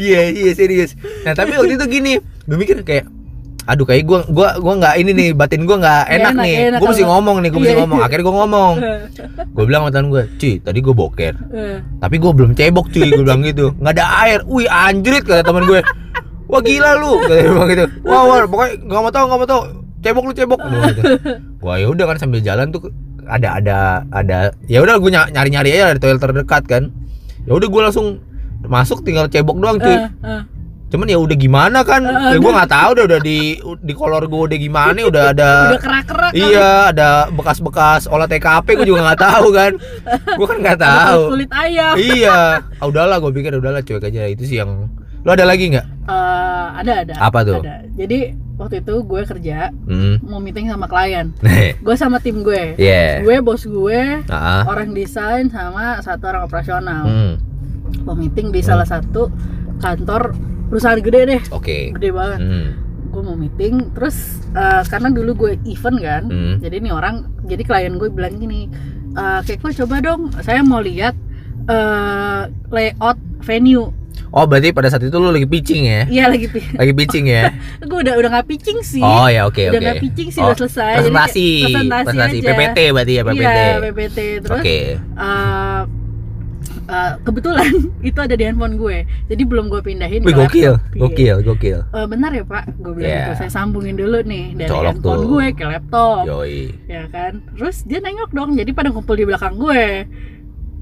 Iya 0.00 0.20
iya 0.32 0.50
serius. 0.56 0.96
Nah 1.22 1.34
tapi 1.34 1.52
waktu 1.52 1.76
itu 1.76 1.86
gini 1.86 2.12
gue 2.18 2.56
mikir 2.56 2.80
kayak 2.80 3.06
aduh 3.62 3.86
kayak 3.86 4.02
gue 4.02 4.18
gua 4.28 4.58
gua 4.58 4.74
nggak 4.74 4.94
ini 4.98 5.10
nih 5.12 5.28
batin 5.32 5.62
gue 5.62 5.76
nggak 5.78 6.02
Nggak 6.02 6.16
enak, 6.18 6.32
enak, 6.34 6.42
nih. 6.42 6.54
enak 6.66 6.78
gue 6.82 6.88
mesti 6.90 7.04
ngomong 7.04 7.36
nih 7.38 7.48
gue 7.48 7.60
mesti 7.60 7.70
Iya. 7.70 7.80
ngomong. 7.86 8.00
Akhirnya 8.02 8.24
gue 8.24 8.34
ngomong. 8.34 8.74
Gue 9.54 9.64
bilang 9.64 9.80
sama 9.82 9.90
temen 9.92 10.08
gue 10.08 10.22
cuy 10.34 10.54
tadi 10.58 10.78
gue 10.80 10.94
boker. 10.94 11.34
Eh, 11.52 11.78
tapi 12.00 12.16
gue 12.16 12.32
belum 12.32 12.50
cebok 12.52 12.86
cuy 12.88 13.08
gue 13.08 13.22
bilang 13.22 13.42
gitu. 13.42 13.70
Nggak 13.76 13.92
ada 13.94 14.04
air. 14.24 14.38
Wih 14.44 14.66
anjrit 14.66 15.22
kata 15.22 15.42
teman 15.42 15.62
gue 15.64 15.78
wah 16.48 16.60
gila 16.60 16.90
lu 16.96 17.12
kata 17.20 17.32
dia 17.32 17.48
bilang 17.48 17.68
gitu. 17.70 17.84
Wah 18.02 18.22
wah 18.24 18.36
pokoknya 18.44 18.72
nggak 18.82 19.00
mau 19.00 19.10
tau 19.10 19.24
nggak 19.24 19.38
mau 19.38 19.46
tau 19.46 19.60
cebok 20.00 20.24
lu 20.26 20.32
cebok. 20.32 20.58
Gua 20.58 20.82
gitu. 20.88 21.02
wah 21.60 21.76
ya 21.76 21.86
udah 21.86 22.04
kan 22.04 22.16
sambil 22.18 22.40
jalan 22.40 22.66
tuh 22.68 22.90
ada 23.24 23.48
ada 23.56 23.76
ada. 24.10 24.36
Ya 24.66 24.82
udah 24.82 24.98
gue 24.98 25.10
nyari 25.12 25.48
nyari 25.48 25.70
aja 25.72 25.94
di 25.94 26.00
toilet 26.00 26.18
terdekat 26.18 26.66
kan. 26.66 26.90
Ya 27.46 27.54
udah 27.54 27.68
gue 27.68 27.82
langsung 27.82 28.18
masuk 28.62 29.02
tinggal 29.02 29.26
cebok 29.26 29.54
doang 29.56 29.78
cuy. 29.78 29.90
Eh, 29.92 30.02
eh. 30.22 30.40
Cuman 30.92 31.08
ya 31.08 31.16
udah 31.16 31.36
gimana 31.40 31.80
kan? 31.80 32.04
Eh, 32.04 32.36
ya 32.36 32.38
gue 32.38 32.52
nggak 32.52 32.68
tahu 32.70 32.88
udah 32.92 33.04
udah 33.08 33.20
di 33.24 33.56
di 33.80 33.92
kolor 33.96 34.28
gue 34.28 34.42
udah 34.52 34.58
gimana 34.60 35.00
udah 35.08 35.24
ada 35.32 35.50
udah 35.72 35.80
kerak-kerak 35.80 36.30
kan? 36.30 36.36
iya 36.36 36.70
ada 36.92 37.08
bekas-bekas 37.32 38.04
olah 38.12 38.28
TKP 38.28 38.76
gue 38.76 38.86
juga 38.92 39.08
nggak 39.08 39.20
tahu 39.24 39.46
kan. 39.56 39.72
Gue 40.36 40.46
kan 40.46 40.58
nggak 40.60 40.80
tahu. 40.84 41.20
kulit 41.32 41.50
ayam. 41.50 41.94
Iya. 41.96 42.60
Ah, 42.76 42.86
udahlah 42.86 43.16
gue 43.24 43.32
pikir 43.32 43.56
udahlah 43.56 43.80
cuek 43.80 44.04
aja. 44.04 44.28
Itu 44.28 44.44
sih 44.44 44.60
yang 44.60 44.92
lo 45.24 45.30
ada 45.32 45.48
lagi 45.48 45.72
nggak? 45.72 45.86
Eh, 46.04 46.66
ada 46.84 46.92
ada. 47.08 47.14
Apa 47.16 47.40
tuh? 47.40 47.64
ada. 47.64 47.88
Jadi 47.96 48.36
waktu 48.60 48.84
itu 48.84 48.94
gue 49.02 49.22
kerja 49.24 49.72
hmm. 49.72 50.28
mau 50.28 50.44
meeting 50.44 50.68
sama 50.68 50.84
klien. 50.84 51.32
Gue 51.80 51.96
sama 51.96 52.20
tim 52.20 52.44
gue. 52.44 52.76
Yeah 52.76 53.24
gue 53.24 53.40
bos 53.40 53.64
gue 53.64 54.00
ah. 54.28 54.66
orang 54.68 54.92
desain 54.92 55.48
sama 55.48 56.04
satu 56.04 56.28
orang 56.28 56.44
operasional. 56.44 57.04
Hmm. 57.08 57.34
Mau 58.04 58.12
meeting 58.18 58.52
di 58.52 58.60
salah 58.60 58.84
satu 58.84 59.32
kantor 59.80 60.36
perusahaan 60.72 60.96
gede 60.98 61.20
deh. 61.26 61.40
Oke. 61.50 61.92
Gede 61.92 62.08
banget. 62.10 62.40
Hmm. 62.40 62.68
Gue 63.06 63.20
mau 63.20 63.36
meeting 63.36 63.92
terus 63.92 64.16
eh, 64.50 64.82
karena 64.86 65.08
dulu 65.08 65.30
gue 65.36 65.52
event 65.66 65.98
kan 66.00 66.22
Hmm. 66.24 66.54
jadi 66.58 66.80
nih 66.80 66.90
orang 66.90 67.14
jadi 67.44 67.60
klien 67.62 67.92
gue 67.94 68.08
bilang 68.08 68.34
gini 68.34 68.72
eh 69.12 69.40
Keko 69.42 69.68
coba 69.76 70.00
dong 70.00 70.32
saya 70.38 70.60
mau 70.62 70.80
lihat 70.80 71.12
eh, 71.62 72.42
layout 72.66 73.16
venue. 73.40 73.92
Oh 74.28 74.44
berarti 74.44 74.72
pada 74.72 74.88
saat 74.88 75.04
itu 75.04 75.12
lo 75.12 75.28
lagi 75.28 75.44
pitching 75.44 75.84
ya? 75.84 76.02
Iya 76.06 76.24
lagi 76.26 76.48
pi- 76.48 76.72
lagi 76.72 76.92
pitching 76.94 77.28
ya? 77.28 77.52
Gue 77.84 78.00
udah 78.00 78.16
udah 78.16 78.28
nggak 78.30 78.46
pitching 78.46 78.80
sih. 78.80 79.00
Oh 79.00 79.28
ya 79.28 79.44
oke 79.44 79.60
udah 79.62 79.72
oke. 79.74 79.84
nggak 79.84 80.00
pitching 80.00 80.28
sih 80.30 80.40
Oh, 80.40 80.48
udah 80.48 80.56
selesai. 80.58 80.92
Jadi 80.94 81.00
presentasi. 81.06 81.44
kayak 81.44 81.68
presentasi, 81.68 82.06
presentasi. 82.06 82.36
aja. 82.38 82.48
PPT 82.48 82.78
berarti 82.88 83.12
ya 83.12 83.22
PPT 83.22 83.44
iya 83.44 83.76
PPT 83.78 84.18
terus 84.40 84.56
oke. 84.58 84.78
eh, 84.96 85.80
eh, 86.92 87.12
kebetulan 87.20 87.72
itu 88.08 88.18
ada 88.18 88.34
di 88.34 88.44
handphone 88.44 88.76
gue 88.76 88.96
jadi 89.26 89.42
belum 89.42 89.66
gue 89.66 89.80
pindahin 89.80 90.20
Wih 90.22 90.32
gokil, 90.32 90.76
laptop. 90.76 90.94
Gokil, 90.94 91.36
gokil. 91.42 91.78
Eh, 91.82 92.06
benar 92.06 92.30
ya 92.30 92.44
pak 92.44 92.64
gue 92.76 92.92
bilang 92.92 93.08
Iya. 93.08 93.20
gitu 93.24 93.34
saya 93.38 93.50
sambungin 93.50 93.96
dulu 93.96 94.20
nih 94.22 94.44
dari 94.54 94.68
Colok 94.68 94.86
handphone 94.92 95.16
tuh. 95.16 95.28
gue 95.28 95.46
ke 95.52 95.64
laptop 95.64 96.22
Yoi. 96.24 96.58
ya 96.86 97.02
kan 97.08 97.32
terus 97.56 97.82
dia 97.82 97.98
nengok 97.98 98.30
dong 98.30 98.52
jadi 98.52 98.70
pada 98.70 98.88
ngumpul 98.88 99.14
di 99.14 99.24
belakang 99.24 99.56
gue 99.56 99.84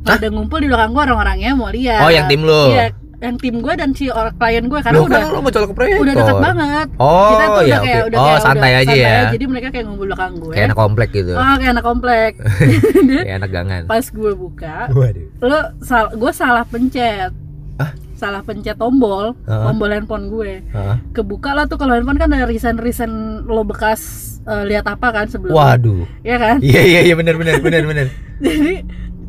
pada 0.00 0.26
ngumpul 0.26 0.59
di 0.59 0.67
belakang 0.67 0.90
gue 0.90 1.02
orang-orangnya 1.02 1.50
mau 1.52 1.69
lihat 1.69 2.00
Oh, 2.00 2.11
yang 2.11 2.25
tim 2.26 2.40
lu? 2.40 2.62
iya 2.71 2.88
yang 3.20 3.36
tim 3.36 3.56
gue 3.56 3.74
dan 3.74 3.92
si 3.92 4.08
orang 4.08 4.32
klien 4.34 4.64
gue 4.64 4.80
karena 4.80 4.96
Loh, 4.96 5.04
udah 5.04 5.20
kan 5.20 5.28
lo 5.28 5.38
mau 5.38 5.50
colok 5.50 5.68
ke 5.68 5.74
proyektor. 5.76 6.00
udah 6.00 6.14
dekat 6.14 6.36
banget 6.40 6.86
Oh, 6.96 7.28
kita 7.30 7.44
tuh 7.46 7.60
ya 7.60 7.60
udah 7.60 7.76
oke. 7.76 7.84
kayak 7.84 8.02
udah 8.02 8.16
oh, 8.16 8.24
kayak 8.24 8.40
santai 8.40 8.70
udah 8.70 8.80
aja 8.80 8.94
ya. 8.94 9.16
jadi 9.30 9.44
mereka 9.44 9.68
kayak 9.68 9.84
ngumpul 9.84 10.06
belakang 10.06 10.32
gue 10.36 10.52
Kayak 10.52 10.66
anak 10.66 10.78
komplek 10.78 11.08
gitu. 11.10 11.32
ah 11.34 11.54
kayak 11.54 11.70
anak 11.70 11.84
komplek 11.84 12.32
Kayak 13.20 13.36
anak 13.36 13.50
gangan. 13.50 13.82
pas 13.86 14.04
gue 14.06 14.32
buka 14.34 14.76
Waduh. 14.88 15.26
lo 15.42 15.58
sal 15.80 16.04
gue 16.12 16.32
salah 16.32 16.64
pencet 16.64 17.32
Hah? 17.76 17.92
salah 18.14 18.40
pencet 18.40 18.76
tombol 18.76 19.36
Heeh. 19.42 19.64
tombol 19.64 19.90
handphone 19.90 20.26
gue 20.26 20.52
Heeh. 20.66 20.96
kebuka 21.12 21.52
lah 21.52 21.64
tuh 21.64 21.76
kalau 21.76 21.92
handphone 21.92 22.16
kan 22.16 22.28
ada 22.28 22.44
resign 22.44 22.76
resign 22.76 23.12
lo 23.44 23.60
bekas 23.62 24.00
eh, 24.42 24.64
lihat 24.66 24.84
apa 24.86 25.08
kan 25.10 25.26
sebelum 25.26 25.52
Waduh. 25.52 26.08
ya 26.20 26.36
kan 26.36 26.56
Iya 26.58 26.80
iya 26.82 27.00
iya 27.02 27.14
benar 27.14 27.36
benar 27.36 27.60
benar 27.66 27.84
benar. 27.84 28.06
jadi 28.38 28.80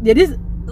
jadi 0.01 0.23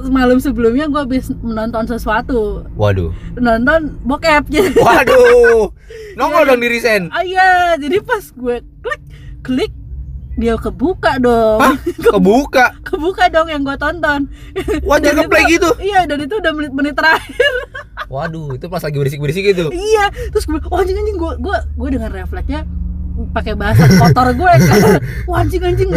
malam 0.05 0.37
sebelumnya 0.37 0.85
gue 0.85 1.01
habis 1.01 1.27
menonton 1.37 1.83
sesuatu 1.85 2.63
Waduh. 2.73 3.11
nonton 3.35 3.99
bokep 4.01 4.47
jadi 4.47 4.71
Waduh. 4.79 5.69
Nongol 6.15 6.43
dong 6.45 6.59
di 6.59 6.69
resign. 6.69 7.07
ah 7.09 7.21
iya 7.21 7.49
jadi 7.75 7.99
pas 7.99 8.23
gue 8.29 8.55
klik 8.79 9.01
klik 9.41 9.73
dia 10.35 10.55
kebuka 10.55 11.17
dong 11.17 11.59
Hah? 11.59 11.75
Kebuka. 12.07 12.71
kebuka 12.81 13.27
dong 13.27 13.47
yang 13.47 13.59
gue 13.61 13.75
tonton 13.75 14.31
Wah, 14.81 14.95
Dan 14.95 15.13
jangan 15.13 15.27
play 15.27 15.43
itu- 15.45 15.59
gitu. 15.59 15.69
iya 15.79 16.03
dan 16.03 16.15
itu 16.17 16.31
udah 16.33 16.51
menit-menit 16.51 16.93
terakhir 16.93 17.53
Waduh, 18.07 18.55
itu 18.55 18.65
pas 18.65 18.79
lagi 18.79 18.95
berisik-berisik 18.95 19.43
gitu. 19.45 19.67
iya 19.69 20.07
terus 20.29 20.43
gue 20.43 20.57
oh 20.63 20.77
anjing 20.77 20.95
anjing 20.95 21.15
gue 21.15 21.33
gue 21.37 21.57
gue 21.75 21.89
dengan 21.91 22.09
refleksnya 22.09 22.63
pakai 23.27 23.53
bahasa 23.53 23.83
kotor 23.91 24.31
gue 24.31 24.49
kan 24.49 24.59
wah 25.25 25.39
anjing 25.39 25.59
anjing. 25.61 25.89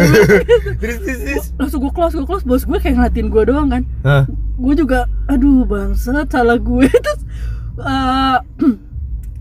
Terus 0.75 1.51
langsung 1.55 1.79
gue 1.79 1.91
close 1.91 2.13
gue 2.13 2.23
close 2.23 2.43
bos 2.43 2.63
gue 2.63 2.77
kayak 2.77 2.95
ngeliatin 2.95 3.27
gue 3.27 3.43
doang 3.43 3.67
kan 3.67 3.83
Hah? 4.01 4.23
gue 4.53 4.73
juga 4.75 4.99
aduh 5.25 5.63
bangsat 5.63 6.27
salah 6.27 6.55
gue 6.55 6.85
terus 7.05 7.21
eh, 7.77 8.37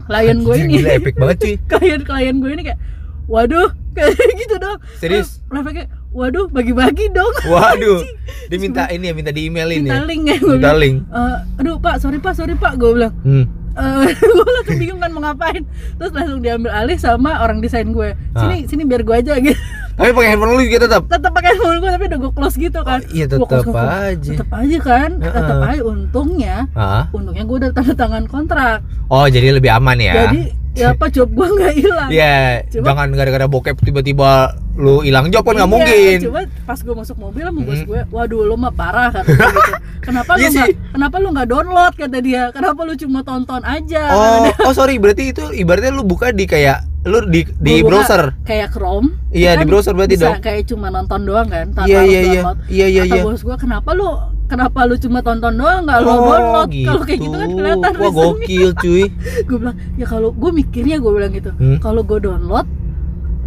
klien 0.02 0.38
gue 0.38 0.56
ini 0.58 0.74
Gila 0.78 0.90
epic 0.92 1.14
banget 1.14 1.36
cuy. 1.38 1.54
klien 1.70 2.00
klien 2.00 2.34
gue 2.36 2.50
ini 2.50 2.62
kayak 2.64 2.80
waduh 3.24 3.70
kayak 3.96 4.14
gitu 4.36 4.56
dong 4.56 4.78
Serius? 4.96 5.40
Refleksnya 5.46 5.86
waduh 6.10 6.44
bagi-bagi 6.46 7.08
dong 7.08 7.32
Waduh. 7.44 8.04
Dia 8.46 8.58
minta 8.58 8.84
ini 8.86 9.08
ya, 9.08 9.14
minta 9.14 9.30
di 9.30 9.48
emailin 9.48 9.80
minta 9.82 9.96
ya. 9.96 10.04
link 10.04 10.22
ya 10.24 10.36
gue 10.36 10.54
Minta 10.54 10.60
bilang 10.68 10.78
link. 10.78 10.96
"Eh, 11.08 11.36
aduh 11.56 11.76
pak 11.78 11.94
sorry 11.98 12.18
pak 12.18 12.34
sorry 12.34 12.52
pak 12.52 12.76
gue 12.76 12.90
bilang 12.90 13.12
Hmm. 13.22 13.46
Eh, 13.72 14.04
gue 14.36 14.52
langsung 14.52 14.76
bingung 14.76 14.98
kan 14.98 15.10
mau 15.10 15.22
ngapain 15.22 15.62
terus 15.94 16.10
langsung 16.10 16.38
diambil 16.38 16.70
alih 16.70 16.96
sama 16.96 17.40
orang 17.40 17.58
desain 17.58 17.86
gue 17.86 18.12
sini 18.34 18.64
sini 18.64 18.82
biar 18.82 19.00
gue 19.00 19.16
aja 19.16 19.32
gitu 19.42 19.56
Tapi 19.92 20.08
pakai 20.10 20.28
handphone 20.30 20.52
lu 20.52 20.62
juga 20.62 20.78
tetap. 20.82 21.02
tetap 21.06 21.30
pakai 21.30 21.48
handphone 21.50 21.78
gue 21.78 21.90
tapi 21.90 22.04
udah 22.06 22.18
gue 22.18 22.32
close 22.32 22.56
gitu 22.56 22.80
kan 22.80 23.00
Oh, 23.00 23.10
iya, 23.10 23.24
tetap 23.26 23.44
close. 23.46 23.68
aja. 23.72 24.30
tetap 24.30 24.48
aja 24.50 24.78
kan 24.78 25.10
Heeh. 25.14 25.34
tetap 25.34 25.56
aja 25.62 25.82
untungnya 25.82 26.56
Hah? 26.72 27.04
untungnya 27.10 27.42
gue 27.42 27.56
udah 27.58 27.70
tanda 27.70 27.94
tangan 27.94 28.24
kontrak 28.24 28.78
Oh, 29.06 29.24
jadi 29.24 29.52
lebih 29.52 29.68
aman 29.70 29.96
ya. 29.96 30.14
jadi 30.26 30.40
ya 30.72 30.86
apa 30.90 31.04
job 31.06 31.28
gue 31.28 31.44
nggak 31.46 31.74
hilang 31.74 32.08
Iya, 32.08 32.64
Coba- 32.70 32.84
jangan 32.88 33.08
gara-gara 33.10 33.46
bokep 33.46 33.76
tiba-tiba 33.78 34.56
lu 34.74 35.00
hilang 35.00 35.28
job 35.28 35.42
kan 35.42 35.52
nggak 35.54 35.64
Iya, 35.64 35.74
mungkin. 35.74 36.16
Coba 36.24 36.40
pas 36.64 36.78
gue 36.78 36.94
masuk 36.94 37.16
mobil 37.18 37.42
sama 37.42 37.60
bos 37.60 37.76
Mm. 37.76 37.86
gue, 37.86 38.00
waduh 38.08 38.42
lu 38.42 38.54
mah 38.54 38.70
parah 38.70 39.08
kata 39.10 39.28
dia 39.28 39.46
gitu. 39.46 39.72
Kenapa 40.02 40.30
lu 40.30 40.38
Iya 40.38 40.48
nggak 40.48 40.66
sih. 40.66 40.74
kenapa 40.90 41.16
lu 41.16 41.28
nggak 41.30 41.48
download 41.48 41.92
kata 41.94 42.18
dia? 42.18 42.42
Kenapa 42.50 42.80
lu 42.82 42.92
cuma 42.96 43.20
tonton 43.20 43.62
aja? 43.62 44.02
Oh, 44.10 44.38
oh 44.62 44.72
sorry, 44.72 44.96
berarti 44.96 45.30
itu 45.30 45.44
ibaratnya 45.52 45.92
lu 45.92 46.02
buka 46.02 46.30
di 46.30 46.44
kayak 46.44 46.78
lu 47.02 47.22
di 47.24 47.44
di 47.56 47.74
Gua 47.80 47.88
browser. 47.92 48.34
kayak 48.42 48.70
Chrome. 48.70 49.14
Iya, 49.28 49.56
di 49.56 49.64
browser 49.64 49.92
berarti 49.92 50.14
bisa 50.14 50.26
dong. 50.28 50.40
kayak 50.40 50.62
cuma 50.66 50.86
nonton 50.88 51.20
doang 51.22 51.46
kan, 51.46 51.66
tanpa 51.68 51.86
Iya 51.86 52.00
iya 52.02 52.20
iya. 52.20 52.32
download. 52.40 52.58
Iya 52.66 52.86
iya 52.88 53.02
Kata 53.04 53.14
iya. 53.14 53.22
bos 53.22 53.42
gue, 53.42 53.56
kenapa 53.56 53.90
lu 53.92 54.08
kenapa 54.44 54.80
lu 54.82 54.94
cuma 54.96 55.18
tonton 55.20 55.52
doang 55.54 55.80
nggak 55.82 55.98
lu 55.98 56.08
Oh, 56.08 56.18
download? 56.18 56.68
Kalau 56.72 57.02
kayak 57.04 57.20
gitu 57.20 57.36
kan 57.36 57.48
kelihatan 57.52 57.92
Wah, 57.94 58.10
gokil 58.10 58.68
cuy. 58.74 59.02
gue 59.46 59.56
bilang 59.58 59.76
ya 59.94 60.06
kalau 60.06 60.28
gue 60.30 60.50
mikirnya 60.52 60.96
gue 60.96 61.12
bilang 61.12 61.30
gitu 61.30 61.50
Hmm. 61.52 61.78
kalau 61.78 62.02
gue 62.02 62.18
download 62.18 62.66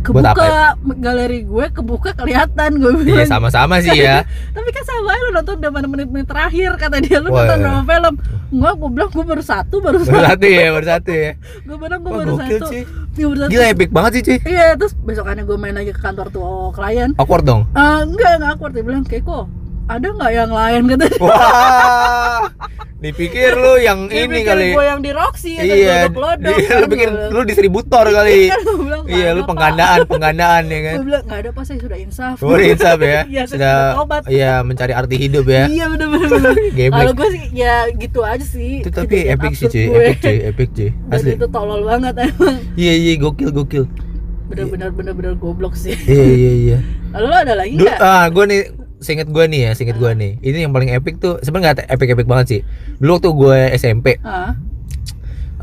Buat 0.05 0.25
kebuka 0.27 0.47
galeri 0.95 1.39
gue 1.41 1.65
kebuka 1.71 2.09
kelihatan 2.13 2.69
gue 2.75 2.91
Iya, 2.91 3.01
bilang 3.01 3.27
sama-sama 3.27 3.79
sih 3.79 3.93
ya. 3.95 4.21
tapi 4.55 4.69
kan 4.69 4.83
sama 4.83 5.11
lu 5.15 5.29
nonton 5.31 5.55
udah 5.57 5.71
mana 5.71 5.87
menit-menit 5.87 6.25
terakhir 6.25 6.69
kata 6.75 6.97
dia 6.99 7.17
lu 7.17 7.29
nonton 7.29 7.57
iya. 7.57 7.63
berapa 7.63 7.81
film 7.83 8.13
enggak 8.51 8.73
gue 8.75 8.89
bilang 8.91 9.09
gue 9.09 9.25
baru 9.25 9.43
satu 9.43 9.75
baru 9.79 9.97
Baru 9.97 10.07
satu 10.07 10.25
satu 10.27 10.45
ya, 10.45 10.67
baru 10.69 10.85
satu 10.85 11.11
ya. 11.11 11.31
gue 11.67 11.77
bilang 11.77 11.99
gue 11.99 12.11
baru 12.13 12.31
satu. 12.35 12.45
Iya, 12.45 12.83
baru 13.17 13.37
satu 13.39 13.49
Gila 13.49 13.65
epic 13.67 13.89
banget 13.89 14.11
sih 14.11 14.21
cuy. 14.23 14.37
iya 14.45 14.67
terus 14.75 14.93
besokannya 14.97 15.43
gue 15.43 15.55
main 15.55 15.73
lagi 15.73 15.89
ke 15.89 15.99
kantor 15.99 16.27
tuh 16.29 16.41
oh, 16.41 16.69
klien 16.69 17.15
Awkward 17.15 17.43
dong. 17.43 17.61
Eh, 17.71 17.99
enggak 18.03 18.31
enggak 18.37 18.51
awkward 18.53 18.73
dia 18.73 18.83
bilang 18.83 19.03
Keko 19.03 19.47
ada 19.85 20.07
nggak 20.09 20.31
yang 20.31 20.49
lain 20.49 20.81
kata 20.91 21.05
dia 21.07 21.19
Wah. 21.21 22.41
Dipikir 22.95 23.53
lu 23.53 23.77
yang 23.77 24.09
ini 24.09 24.41
kali. 24.41 24.73
gue 24.73 24.81
yang 24.81 24.97
di 24.97 25.11
Roxy 25.11 25.53
Iya. 25.55 26.09
gue 26.09 26.17
lodok 26.17 26.57
Iya, 26.57 26.73
lu 26.81 26.87
pikir 26.87 27.09
lu 27.29 27.41
distributor 27.43 28.01
kali. 28.03 28.49
Iya, 29.07 29.27
lu 29.27 29.31
ada, 29.31 29.41
Pak." 29.41 29.49
penggandaan, 29.49 29.99
penggandaan 30.05 30.63
ya 30.65 30.79
kan. 30.81 30.95
Gue 30.95 31.05
bilang 31.05 31.23
nggak 31.23 31.39
ada 31.39 31.49
pas 31.51 31.65
saya 31.65 31.79
sudah 31.79 31.97
insaf. 31.97 32.37
Oh, 32.39 32.57
insaf 32.57 32.97
ya. 32.97 33.19
Saya 33.25 33.45
Sudah 33.45 33.47
sudah 33.47 33.73
tobat. 33.95 34.21
iya 34.27 34.53
mencari 34.61 34.93
arti 34.93 35.15
hidup 35.17 35.45
ya. 35.45 35.63
Iya 35.67 35.85
bener. 35.89 36.07
Geblek. 36.77 36.91
Kalau 36.91 37.13
gue 37.13 37.27
sih 37.31 37.43
ya 37.53 37.75
gitu 37.93 38.19
aja 38.21 38.45
sih. 38.45 38.81
Itu 38.81 38.89
tapi 38.89 39.17
epic 39.25 39.53
sih, 39.53 39.67
cuy. 39.67 39.85
Epic 39.89 40.17
cuy, 40.19 40.37
epic 40.45 40.69
cuy. 40.73 40.89
Asli. 41.09 41.31
itu 41.35 41.47
tolol 41.47 41.81
banget 41.83 42.13
emang. 42.17 42.57
Iya, 42.73 42.93
iya, 42.93 43.13
gokil, 43.17 43.49
gokil. 43.49 43.85
Bener-bener 44.45 44.89
bener-bener 44.93 45.33
goblok 45.35 45.73
sih. 45.73 45.97
Iya, 46.05 46.25
iya, 46.25 46.51
iya. 46.53 46.77
Lalu 47.15 47.25
lo 47.25 47.35
ada 47.35 47.53
lagi 47.55 47.73
nggak? 47.79 47.97
ah, 47.97 48.25
gue 48.29 48.45
nih 48.45 48.61
Seinget 48.95 49.27
gue 49.29 49.45
nih 49.45 49.69
ya, 49.69 49.71
seinget 49.75 49.99
gue 49.99 50.07
nih. 50.07 50.39
Ini 50.39 50.65
yang 50.65 50.73
paling 50.73 50.89
epic 50.89 51.19
tuh, 51.19 51.37
sebenarnya 51.43 51.77
nggak 51.77 51.93
epic-epic 51.93 52.25
banget 52.25 52.45
sih. 52.47 52.61
Dulu 52.97 53.19
waktu 53.19 53.29
gue 53.29 53.57
SMP, 53.77 54.07
Ah, 54.23 54.55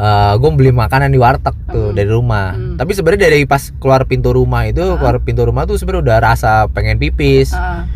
eh 0.02 0.34
gue 0.34 0.50
beli 0.52 0.72
makanan 0.72 1.08
di 1.08 1.16
warteg 1.16 1.54
tuh 1.64 1.88
Hmm. 1.88 1.94
dari 1.94 2.08
rumah. 2.08 2.50
Hmm. 2.52 2.74
Tapi 2.74 2.90
sebenarnya 2.90 3.30
dari 3.30 3.46
pas 3.46 3.70
keluar 3.72 4.02
pintu 4.02 4.30
rumah 4.30 4.66
itu, 4.66 4.82
Ah. 4.82 4.98
keluar 4.98 5.16
pintu 5.18 5.42
rumah 5.42 5.62
tuh 5.62 5.76
sebenarnya 5.76 6.02
udah 6.04 6.18
rasa 6.20 6.66
pengen 6.68 6.98
pipis. 6.98 7.54
ah. 7.54 7.86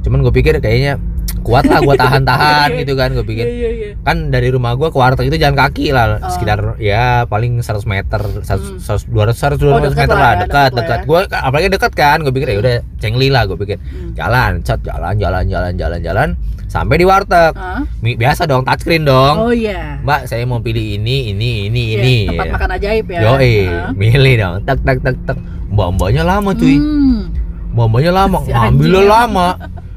Cuman 0.00 0.22
gue 0.22 0.32
pikir 0.32 0.56
kayaknya 0.58 0.96
kuat 1.40 1.64
lah 1.64 1.78
gue 1.78 1.96
tahan-tahan 2.00 2.72
gitu 2.74 2.92
kan 2.94 3.12
gue 3.12 3.18
Iya 3.18 3.24
pikir. 3.26 3.44
iya 3.46 3.70
iya. 3.70 3.88
Kan 3.98 4.28
dari 4.28 4.48
rumah 4.48 4.72
gue 4.72 4.88
ke 4.88 4.96
warteg 4.96 5.28
itu 5.28 5.36
jalan 5.36 5.52
kaki 5.54 5.88
lah 5.90 6.16
Oh. 6.18 6.28
sekitar 6.28 6.58
ya 6.76 7.24
paling 7.26 7.60
100 7.60 7.84
meter, 7.84 8.20
100, 8.40 8.40
Hmm. 8.40 8.80
100 8.80 9.04
200 9.06 9.36
100 9.36 9.60
Oh, 9.62 9.76
200 9.76 9.92
dekat 9.92 10.00
meter 10.02 10.16
lah 10.16 10.20
lah, 10.22 10.32
ya, 10.32 10.40
dekat 10.42 10.70
dekat 10.70 10.80
dekat. 10.80 10.98
ya. 10.98 11.06
Gue 11.06 11.20
apalagi 11.30 11.68
dekat 11.68 11.92
kan, 11.94 12.16
gue 12.18 12.32
pikir 12.32 12.46
ya 12.46 12.54
Hmm. 12.54 12.62
udah 12.62 12.74
cengli 12.98 13.28
lah 13.28 13.42
gue 13.44 13.56
pikir. 13.58 13.76
Hmm. 13.76 14.12
Jalan, 14.14 14.52
cat 14.62 14.80
jalan 14.80 15.14
jalan 15.14 15.44
jalan 15.46 15.72
jalan 15.74 16.00
jalan 16.00 16.28
sampai 16.70 16.96
di 16.96 17.04
warteg. 17.04 17.52
Mi- 17.98 18.14
Biasa 18.14 18.46
dong 18.46 18.62
touchscreen 18.62 19.02
dong. 19.02 19.34
Oh 19.36 19.50
iya. 19.50 19.98
Mbak, 20.00 20.20
saya 20.24 20.46
mau 20.46 20.58
pilih 20.58 20.96
ini, 20.96 21.34
ini, 21.34 21.66
ini, 21.66 21.82
Iya, 21.90 21.98
ini. 21.98 22.14
tempat 22.30 22.46
ya. 22.46 22.52
makan 22.54 22.70
ajaib 22.72 23.06
ya. 23.08 23.20
Yoi, 23.26 23.54
Ah. 23.66 23.90
milih 23.92 24.34
dong. 24.36 24.54
Tak 24.62 24.78
tak 24.80 24.96
tak 25.02 25.16
tak. 25.26 25.36
Mbak-mbaknya 25.68 26.22
lama 26.22 26.50
cuy. 26.52 26.74
Hmm. 26.74 27.18
Mbak-mbaknya 27.70 28.12
lama, 28.12 28.38
Si 28.46 28.50
ngambilnya 28.50 29.02
lama. 29.04 29.46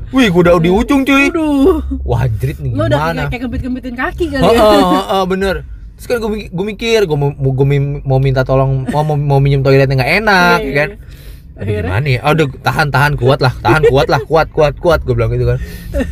Wih, 0.09 0.29
gua 0.29 0.41
udah 0.43 0.53
di 0.59 0.69
ujung 0.69 1.01
cuy. 1.03 1.29
Aduh. 1.29 1.81
Wah, 2.03 2.21
anjrit 2.23 2.57
nih 2.57 2.69
Lo 2.71 2.85
udah 2.85 2.97
gimana? 2.99 3.13
kayak, 3.19 3.29
kayak 3.31 3.41
kebit-kebitin 3.43 3.93
kaki 3.95 4.25
kali 4.29 4.43
Heeh, 4.43 4.57
ya. 4.57 4.85
heeh, 4.99 5.23
bener. 5.25 5.55
Terus 5.93 6.05
kan 6.05 6.17
gue 6.19 6.29
mikir, 6.31 6.49
gue 6.49 6.65
mikir, 6.67 6.99
gue 7.05 7.17
mau, 7.17 7.29
gue 7.31 7.65
mau 8.01 8.17
minta 8.17 8.41
tolong, 8.41 8.85
mau 8.87 9.01
mau, 9.03 9.13
mau 9.15 9.37
minjem 9.37 9.61
toiletnya 9.61 9.93
nggak 9.95 10.13
enak, 10.19 10.57
Iya, 10.59 10.65
ya 10.65 10.73
kan? 10.75 10.89
iya. 10.91 10.97
Aduh, 11.53 11.69
Akhirnya? 11.69 11.89
gimana 11.93 12.07
ya? 12.09 12.19
Aduh, 12.25 12.47
tahan, 12.59 12.87
tahan, 12.89 13.13
kuat 13.13 13.37
lah, 13.37 13.53
tahan, 13.61 13.85
kuat 13.85 14.09
lah, 14.09 14.21
kuat, 14.25 14.49
kuat, 14.49 14.73
kuat, 14.81 14.99
gue 15.05 15.13
bilang 15.13 15.29
gitu 15.31 15.45
kan. 15.45 15.59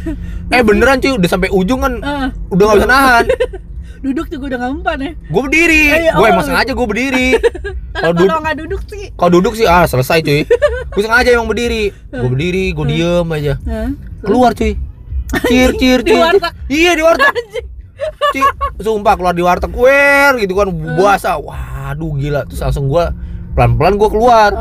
Eh 0.53 0.61
beneran 0.61 0.99
cuy, 0.99 1.15
udah 1.15 1.29
sampai 1.31 1.49
ujung 1.49 1.79
kan, 1.79 1.93
Ah, 2.03 2.27
udah 2.51 2.63
nggak 2.67 2.77
bisa 2.77 2.89
nahan. 2.89 3.25
duduk 4.05 4.27
juga 4.27 4.43
udah 4.53 4.57
nggak 4.57 4.71
mempan 4.77 4.97
ya. 4.99 5.11
Gue 5.29 5.41
berdiri, 5.45 5.83
Eh, 5.89 5.99
gue 6.11 6.25
oh. 6.25 6.29
emang 6.29 6.45
sengaja 6.45 6.71
gue 6.73 6.87
berdiri. 6.89 7.27
Kalau 7.95 8.13
duduk, 8.13 8.37
nggak 8.37 8.57
duduk 8.57 8.81
sih. 8.85 9.03
kalau 9.13 9.31
duduk 9.31 9.53
sih 9.53 9.65
ah 9.65 9.85
selesai 9.85 10.21
cuy. 10.21 10.41
Gue 10.89 11.01
sengaja 11.01 11.29
emang 11.31 11.49
berdiri, 11.49 11.89
gue 12.09 12.29
berdiri, 12.29 12.65
gue 12.71 12.85
diem 12.87 13.27
aja. 13.29 13.53
Keluar 14.21 14.51
cuy. 14.53 14.73
Cir, 15.47 15.71
cir, 15.75 15.99
Di 16.03 16.11
cir. 16.11 16.35
Iya 16.67 16.91
di 16.93 17.03
warteg. 17.03 17.35
Ci, 18.33 18.41
sumpah 18.79 19.13
keluar 19.15 19.31
di 19.31 19.43
warteg, 19.43 19.71
wer 19.71 20.35
gitu 20.37 20.53
kan 20.53 20.67
basah. 20.97 21.37
Waduh 21.37 22.17
gila. 22.17 22.43
Terus 22.49 22.59
langsung 22.61 22.89
gua 22.89 23.15
pelan-pelan 23.53 23.95
gua 23.95 24.09
keluar. 24.09 24.51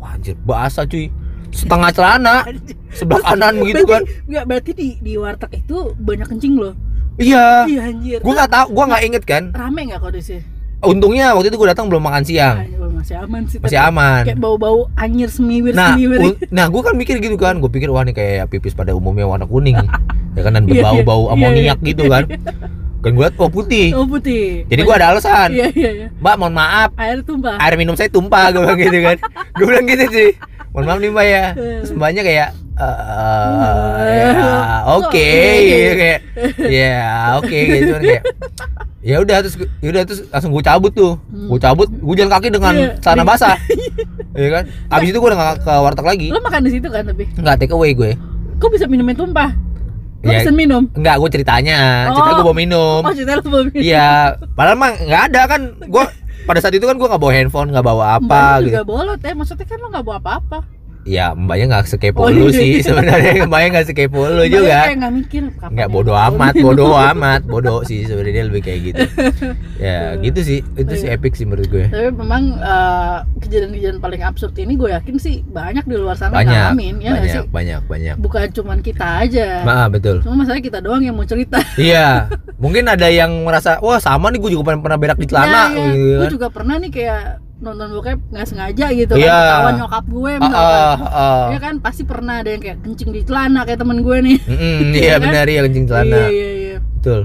Wah 0.00 0.16
anjir 0.16 0.34
basah 0.40 0.84
cuy. 0.84 1.12
Setengah 1.50 1.90
celana, 1.90 2.46
sebelah 2.98 3.22
kanan 3.22 3.58
begitu 3.60 3.84
kan. 3.84 4.02
Nggak 4.24 4.44
berarti 4.46 4.70
di 4.72 4.88
di 4.98 5.12
warteg 5.14 5.60
itu 5.60 5.92
banyak 5.94 6.26
kencing 6.26 6.54
loh. 6.56 6.74
Iya. 7.20 7.68
Iya 7.68 7.80
anjir. 7.90 8.18
Gua 8.24 8.32
nggak 8.34 8.50
tahu, 8.50 8.66
gua 8.72 8.84
nggak 8.88 9.02
inget 9.04 9.24
kan. 9.28 9.42
Rame 9.52 9.80
nggak 9.92 10.00
kondisi? 10.00 10.40
Untungnya 10.80 11.36
waktu 11.36 11.52
itu 11.52 11.60
gua 11.60 11.76
datang 11.76 11.92
belum 11.92 12.00
makan 12.00 12.24
siang. 12.24 12.56
Ah, 12.64 12.88
masih 12.88 13.16
aman 13.20 13.42
sih. 13.44 13.58
Masih 13.60 13.76
aman. 13.76 14.22
Kayak 14.24 14.40
bau-bau 14.40 14.88
anyir 14.96 15.28
semiwir 15.28 15.76
Nah, 15.76 15.92
semiwir. 15.92 16.40
nah 16.48 16.68
gue 16.68 16.80
kan 16.80 16.94
mikir 16.96 17.20
gitu 17.20 17.36
kan, 17.36 17.60
gue 17.60 17.68
pikir 17.68 17.88
wah 17.88 18.00
nih 18.00 18.16
kayak 18.16 18.48
pipis 18.48 18.72
pada 18.72 18.96
umumnya 18.96 19.28
warna 19.28 19.44
kuning, 19.44 19.76
ya 20.36 20.40
kan 20.40 20.56
dan 20.56 20.64
Iya, 20.64 20.72
iya. 20.72 20.80
berbau-bau 20.80 21.28
Iya, 21.28 21.32
amoniak 21.36 21.78
iya. 21.80 21.88
gitu 21.92 22.04
kan. 22.08 22.24
Kan 23.00 23.12
gue 23.12 23.28
oh 23.34 23.48
putih. 23.48 23.88
Oh 23.92 24.04
putih. 24.04 24.64
Jadi 24.66 24.80
gue 24.80 24.94
ada 24.94 25.10
alasan, 25.10 25.48
Iya 25.50 25.72
iya 25.72 25.90
iya. 25.90 26.06
Mbak 26.14 26.34
mohon 26.36 26.52
maaf, 26.52 26.90
Air 26.94 27.20
tumpah. 27.20 27.56
air 27.56 27.74
minum 27.74 27.94
saya 27.94 28.06
tumpah 28.06 28.48
gue 28.50 28.60
bilang 28.60 28.76
gitu 28.78 28.98
kan. 29.00 29.16
Gue 29.54 29.66
bilang 29.66 29.84
gitu 29.84 30.04
sih. 30.10 30.30
Mohon 30.70 30.84
maaf 30.86 30.98
nih 30.98 31.10
Mbak 31.10 31.26
ya. 31.26 31.44
Terus 31.54 31.92
mbaknya 31.92 32.22
kayak 32.22 32.48
eh 32.80 34.10
ya, 34.10 34.30
oke 34.90 35.28
gitu 35.62 35.92
kayak 35.94 36.20
ya 36.62 36.96
oke 37.36 37.52
gitu 37.52 37.84
Cuman 37.86 38.02
kayak 38.02 38.22
ya 39.00 39.16
udah 39.18 39.36
terus 39.38 39.54
ya 39.78 39.88
udah 39.90 40.02
terus 40.02 40.20
langsung 40.26 40.48
gue 40.50 40.60
cabut 40.62 40.88
tuh 40.90 41.12
gue 41.28 41.58
cabut 41.58 41.88
gue 41.90 42.14
jalan 42.14 42.30
kaki 42.30 42.48
dengan 42.48 42.72
Iya. 42.72 42.96
celana 42.98 43.24
basah 43.26 43.56
ya 44.34 44.48
kan 44.50 44.64
abis 44.90 45.08
itu 45.08 45.18
gue 45.18 45.28
udah 45.28 45.38
gak 45.38 45.56
ke 45.60 45.72
warteg 45.74 46.06
lagi 46.06 46.26
Lo 46.28 46.40
makan 46.40 46.60
di 46.62 46.70
situ 46.70 46.88
kan 46.88 47.04
tapi. 47.04 47.24
nggak 47.30 47.56
take 47.58 47.72
away 47.72 47.92
gue 47.92 48.16
Kok 48.56 48.68
bisa 48.70 48.84
minumnya 48.84 49.12
tumpah? 49.14 49.52
Lo 50.20 50.28
Ya. 50.28 50.38
pesen 50.38 50.52
minum? 50.52 50.82
Enggak, 50.92 51.16
gue 51.16 51.30
ceritanya. 51.32 51.78
Cerita 52.10 52.30
Oh. 52.30 52.34
gue 52.34 52.44
bawa 52.44 52.56
minum. 52.56 53.00
Oh 53.06 53.12
cerita 53.12 53.32
lo 53.34 53.42
mau 53.46 53.62
minum? 53.62 53.80
Iya, 53.80 54.10
padahal 54.50 54.76
mah 54.76 54.90
nggak 54.94 55.22
ada 55.28 55.42
kan. 55.46 55.60
Gue 55.82 56.04
pada 56.42 56.58
saat 56.58 56.72
itu 56.72 56.82
kan 56.82 56.94
gue 56.94 57.04
nggak 57.04 57.18
bawa 57.18 57.32
handphone, 57.32 57.68
nggak 57.68 57.82
bawa 57.82 58.04
Mbak 58.16 58.26
apa 58.26 58.40
lo 58.40 58.58
gitu. 58.58 58.68
juga 58.70 58.82
bolot 58.84 59.20
ya, 59.20 59.32
maksudnya 59.32 59.64
kan 59.64 59.78
lo 59.78 59.88
gak 59.88 60.02
bawa 60.02 60.18
apa-apa 60.18 60.58
Ya, 61.02 61.32
mbaknya 61.32 61.64
nggak 61.70 61.88
sekepo 61.88 62.20
Oh, 62.20 62.28
lu 62.28 62.46
iya, 62.46 62.54
sih 62.54 62.70
iya. 62.76 62.84
sebenarnya. 62.84 63.32
Mbaknya 63.48 63.68
nggak 63.72 63.86
sekepo 63.88 64.20
lu 64.20 64.36
Mbaknya 64.36 64.52
juga. 64.52 64.78
kayak 64.84 64.96
gak 64.96 65.12
mikir 65.16 65.42
Nggak 65.48 65.88
ya 65.88 65.90
bodoh 65.90 66.16
amat, 66.20 66.52
bodoh 66.54 66.92
amat, 67.10 67.40
bodoh 67.42 67.78
sih 67.82 68.04
sebenarnya 68.04 68.44
lebih 68.46 68.60
kayak 68.60 68.80
gitu. 68.84 69.02
Ya, 69.80 70.12
gitu 70.18 70.40
sih. 70.44 70.60
Itu 70.76 70.92
sih 70.92 71.08
Iya. 71.08 71.16
epic 71.16 71.32
sih 71.32 71.48
menurut 71.48 71.64
gue. 71.66 71.88
Tapi 71.88 72.12
memang 72.12 72.42
eh, 72.54 73.16
kejadian-kejadian 73.40 73.96
paling 73.98 74.20
absurd 74.20 74.52
ini 74.54 74.76
gue 74.76 74.92
yakin 74.92 75.16
sih 75.16 75.40
banyak 75.42 75.82
di 75.82 75.96
luar 75.96 76.14
sana 76.14 76.36
Banyak, 76.36 76.76
ngalamin 76.76 76.94
ya 76.96 77.08
nggak 77.08 77.16
banyak, 77.18 77.32
sih? 77.32 77.48
banyak, 77.48 77.80
banyak. 77.86 78.14
Bukan 78.16 78.46
cuman 78.52 78.78
kita 78.80 79.06
aja 79.20 79.64
Maaf, 79.64 79.88
betul. 79.90 80.20
Cuma 80.20 80.44
masalahnya 80.44 80.62
kita 80.62 80.78
doang 80.78 81.00
yang 81.00 81.16
mau 81.16 81.24
cerita 81.24 81.64
Iya, 81.74 82.28
mungkin 82.56 82.84
ada 82.86 83.08
yang 83.08 83.32
merasa, 83.40 83.80
wah 83.80 83.96
sama 83.96 84.28
nih 84.28 84.36
gue 84.38 84.50
juga 84.52 84.76
pernah 84.76 85.00
berak 85.00 85.16
di 85.16 85.24
celana, 85.24 85.72
Iya, 85.72 85.80
iya. 85.80 85.80
gitu 85.88 85.96
Gue 86.12 86.20
kan. 86.20 86.30
juga 86.30 86.48
pernah 86.50 86.76
nih 86.76 86.90
kayak 86.90 87.22
nonton 87.60 87.92
bokep 87.92 88.18
nggak 88.26 88.46
sengaja 88.46 88.86
gitu 88.90 89.12
Iya. 89.14 89.28
kan 89.28 89.36
ketahuan 89.38 89.74
nyokap 89.78 90.04
gue 90.06 90.32
misalkan 90.34 90.80
ah, 90.80 90.96
ah. 91.12 91.44
Ya 91.48 91.58
kan 91.58 91.74
pasti 91.78 92.02
pernah 92.02 92.34
ada 92.40 92.48
yang 92.48 92.58
kayak 92.58 92.78
kencing 92.80 93.10
di 93.10 93.20
celana 93.20 93.60
kayak 93.62 93.78
temen 93.78 94.00
gue 94.00 94.16
nih 94.18 94.38
Mm-mm, 94.42 94.76
Iya 94.90 94.96
iya 94.96 95.14
kan? 95.14 95.22
benar 95.22 95.46
ya 95.46 95.60
kencing 95.62 95.86
celana. 95.86 96.16
Iya 96.16 96.28
iya 96.28 96.50
iya 96.56 96.76
Betul. 96.96 97.20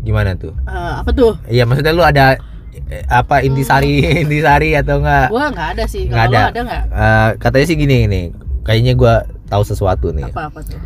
Gimana 0.00 0.30
tuh? 0.34 0.52
Eh, 0.60 0.92
Apa 0.96 1.10
tuh? 1.10 1.32
Iya, 1.44 1.62
maksudnya 1.64 1.92
lu 1.92 2.00
ada 2.00 2.34
eh, 2.88 3.04
apa 3.06 3.40
intisari 3.40 4.00
intisari 4.24 4.72
atau 4.72 4.98
enggak? 4.98 5.28
Gue 5.28 5.44
nggak 5.44 5.68
ada 5.74 5.84
sih 5.84 6.02
Nggak 6.04 6.18
Kalau 6.20 6.32
lo 6.32 6.38
ada. 6.38 6.48
ada 6.48 6.60
nggak? 6.62 6.82
Eh, 6.88 7.28
katanya 7.38 7.66
sih 7.66 7.76
gini 7.76 7.96
nih. 8.06 8.24
Kayaknya 8.60 8.92
gua 8.94 9.14
tahu 9.46 9.62
sesuatu 9.62 10.10
nih. 10.10 10.26
Apa-apa 10.26 10.60
tuh? 10.62 10.78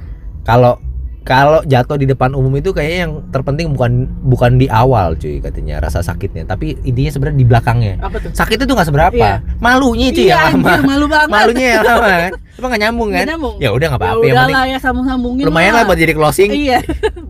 Kalau 0.42 0.76
kalau 1.24 1.64
jatuh 1.64 1.96
di 1.96 2.04
depan 2.04 2.36
umum 2.36 2.52
itu 2.54 2.70
kayaknya 2.70 2.98
yang 3.08 3.12
terpenting 3.32 3.72
bukan 3.72 4.04
bukan 4.22 4.60
di 4.60 4.68
awal 4.68 5.16
cuy 5.16 5.40
katanya 5.40 5.80
rasa 5.80 6.04
sakitnya, 6.04 6.44
tapi 6.44 6.76
intinya 6.84 7.10
sebenarnya 7.10 7.38
di 7.40 7.46
belakangnya. 7.48 7.94
Apa 7.98 8.20
tuh? 8.20 8.30
Sakit 8.30 8.60
itu 8.60 8.68
nggak 8.68 8.88
seberapa, 8.92 9.16
Iya. 9.16 9.40
malunya 9.56 10.12
cuy 10.12 10.28
Iya 10.28 10.36
yang 10.36 10.60
lama. 10.60 10.68
anjir 10.68 10.82
malu 10.84 11.06
banget 11.08 11.28
Malunya 11.32 11.66
yang 11.66 11.82
lama 11.82 12.08
kan. 12.12 12.32
Emang 12.54 12.70
gak 12.70 12.82
nyambung 12.86 13.08
kan? 13.10 13.16
Nggak 13.18 13.30
nyambung. 13.34 13.54
Ya 13.58 13.70
udah 13.74 13.86
nggak 13.90 14.02
Ya 14.04 14.06
apa-apa 14.14 14.46
lah 14.52 14.64
ya 14.68 14.78
sambung-sambungin 14.78 15.44
lumayan 15.48 15.72
lah 15.74 15.82
buat 15.82 15.98
jadi 15.98 16.12
closing. 16.14 16.50
Iya 16.54 16.78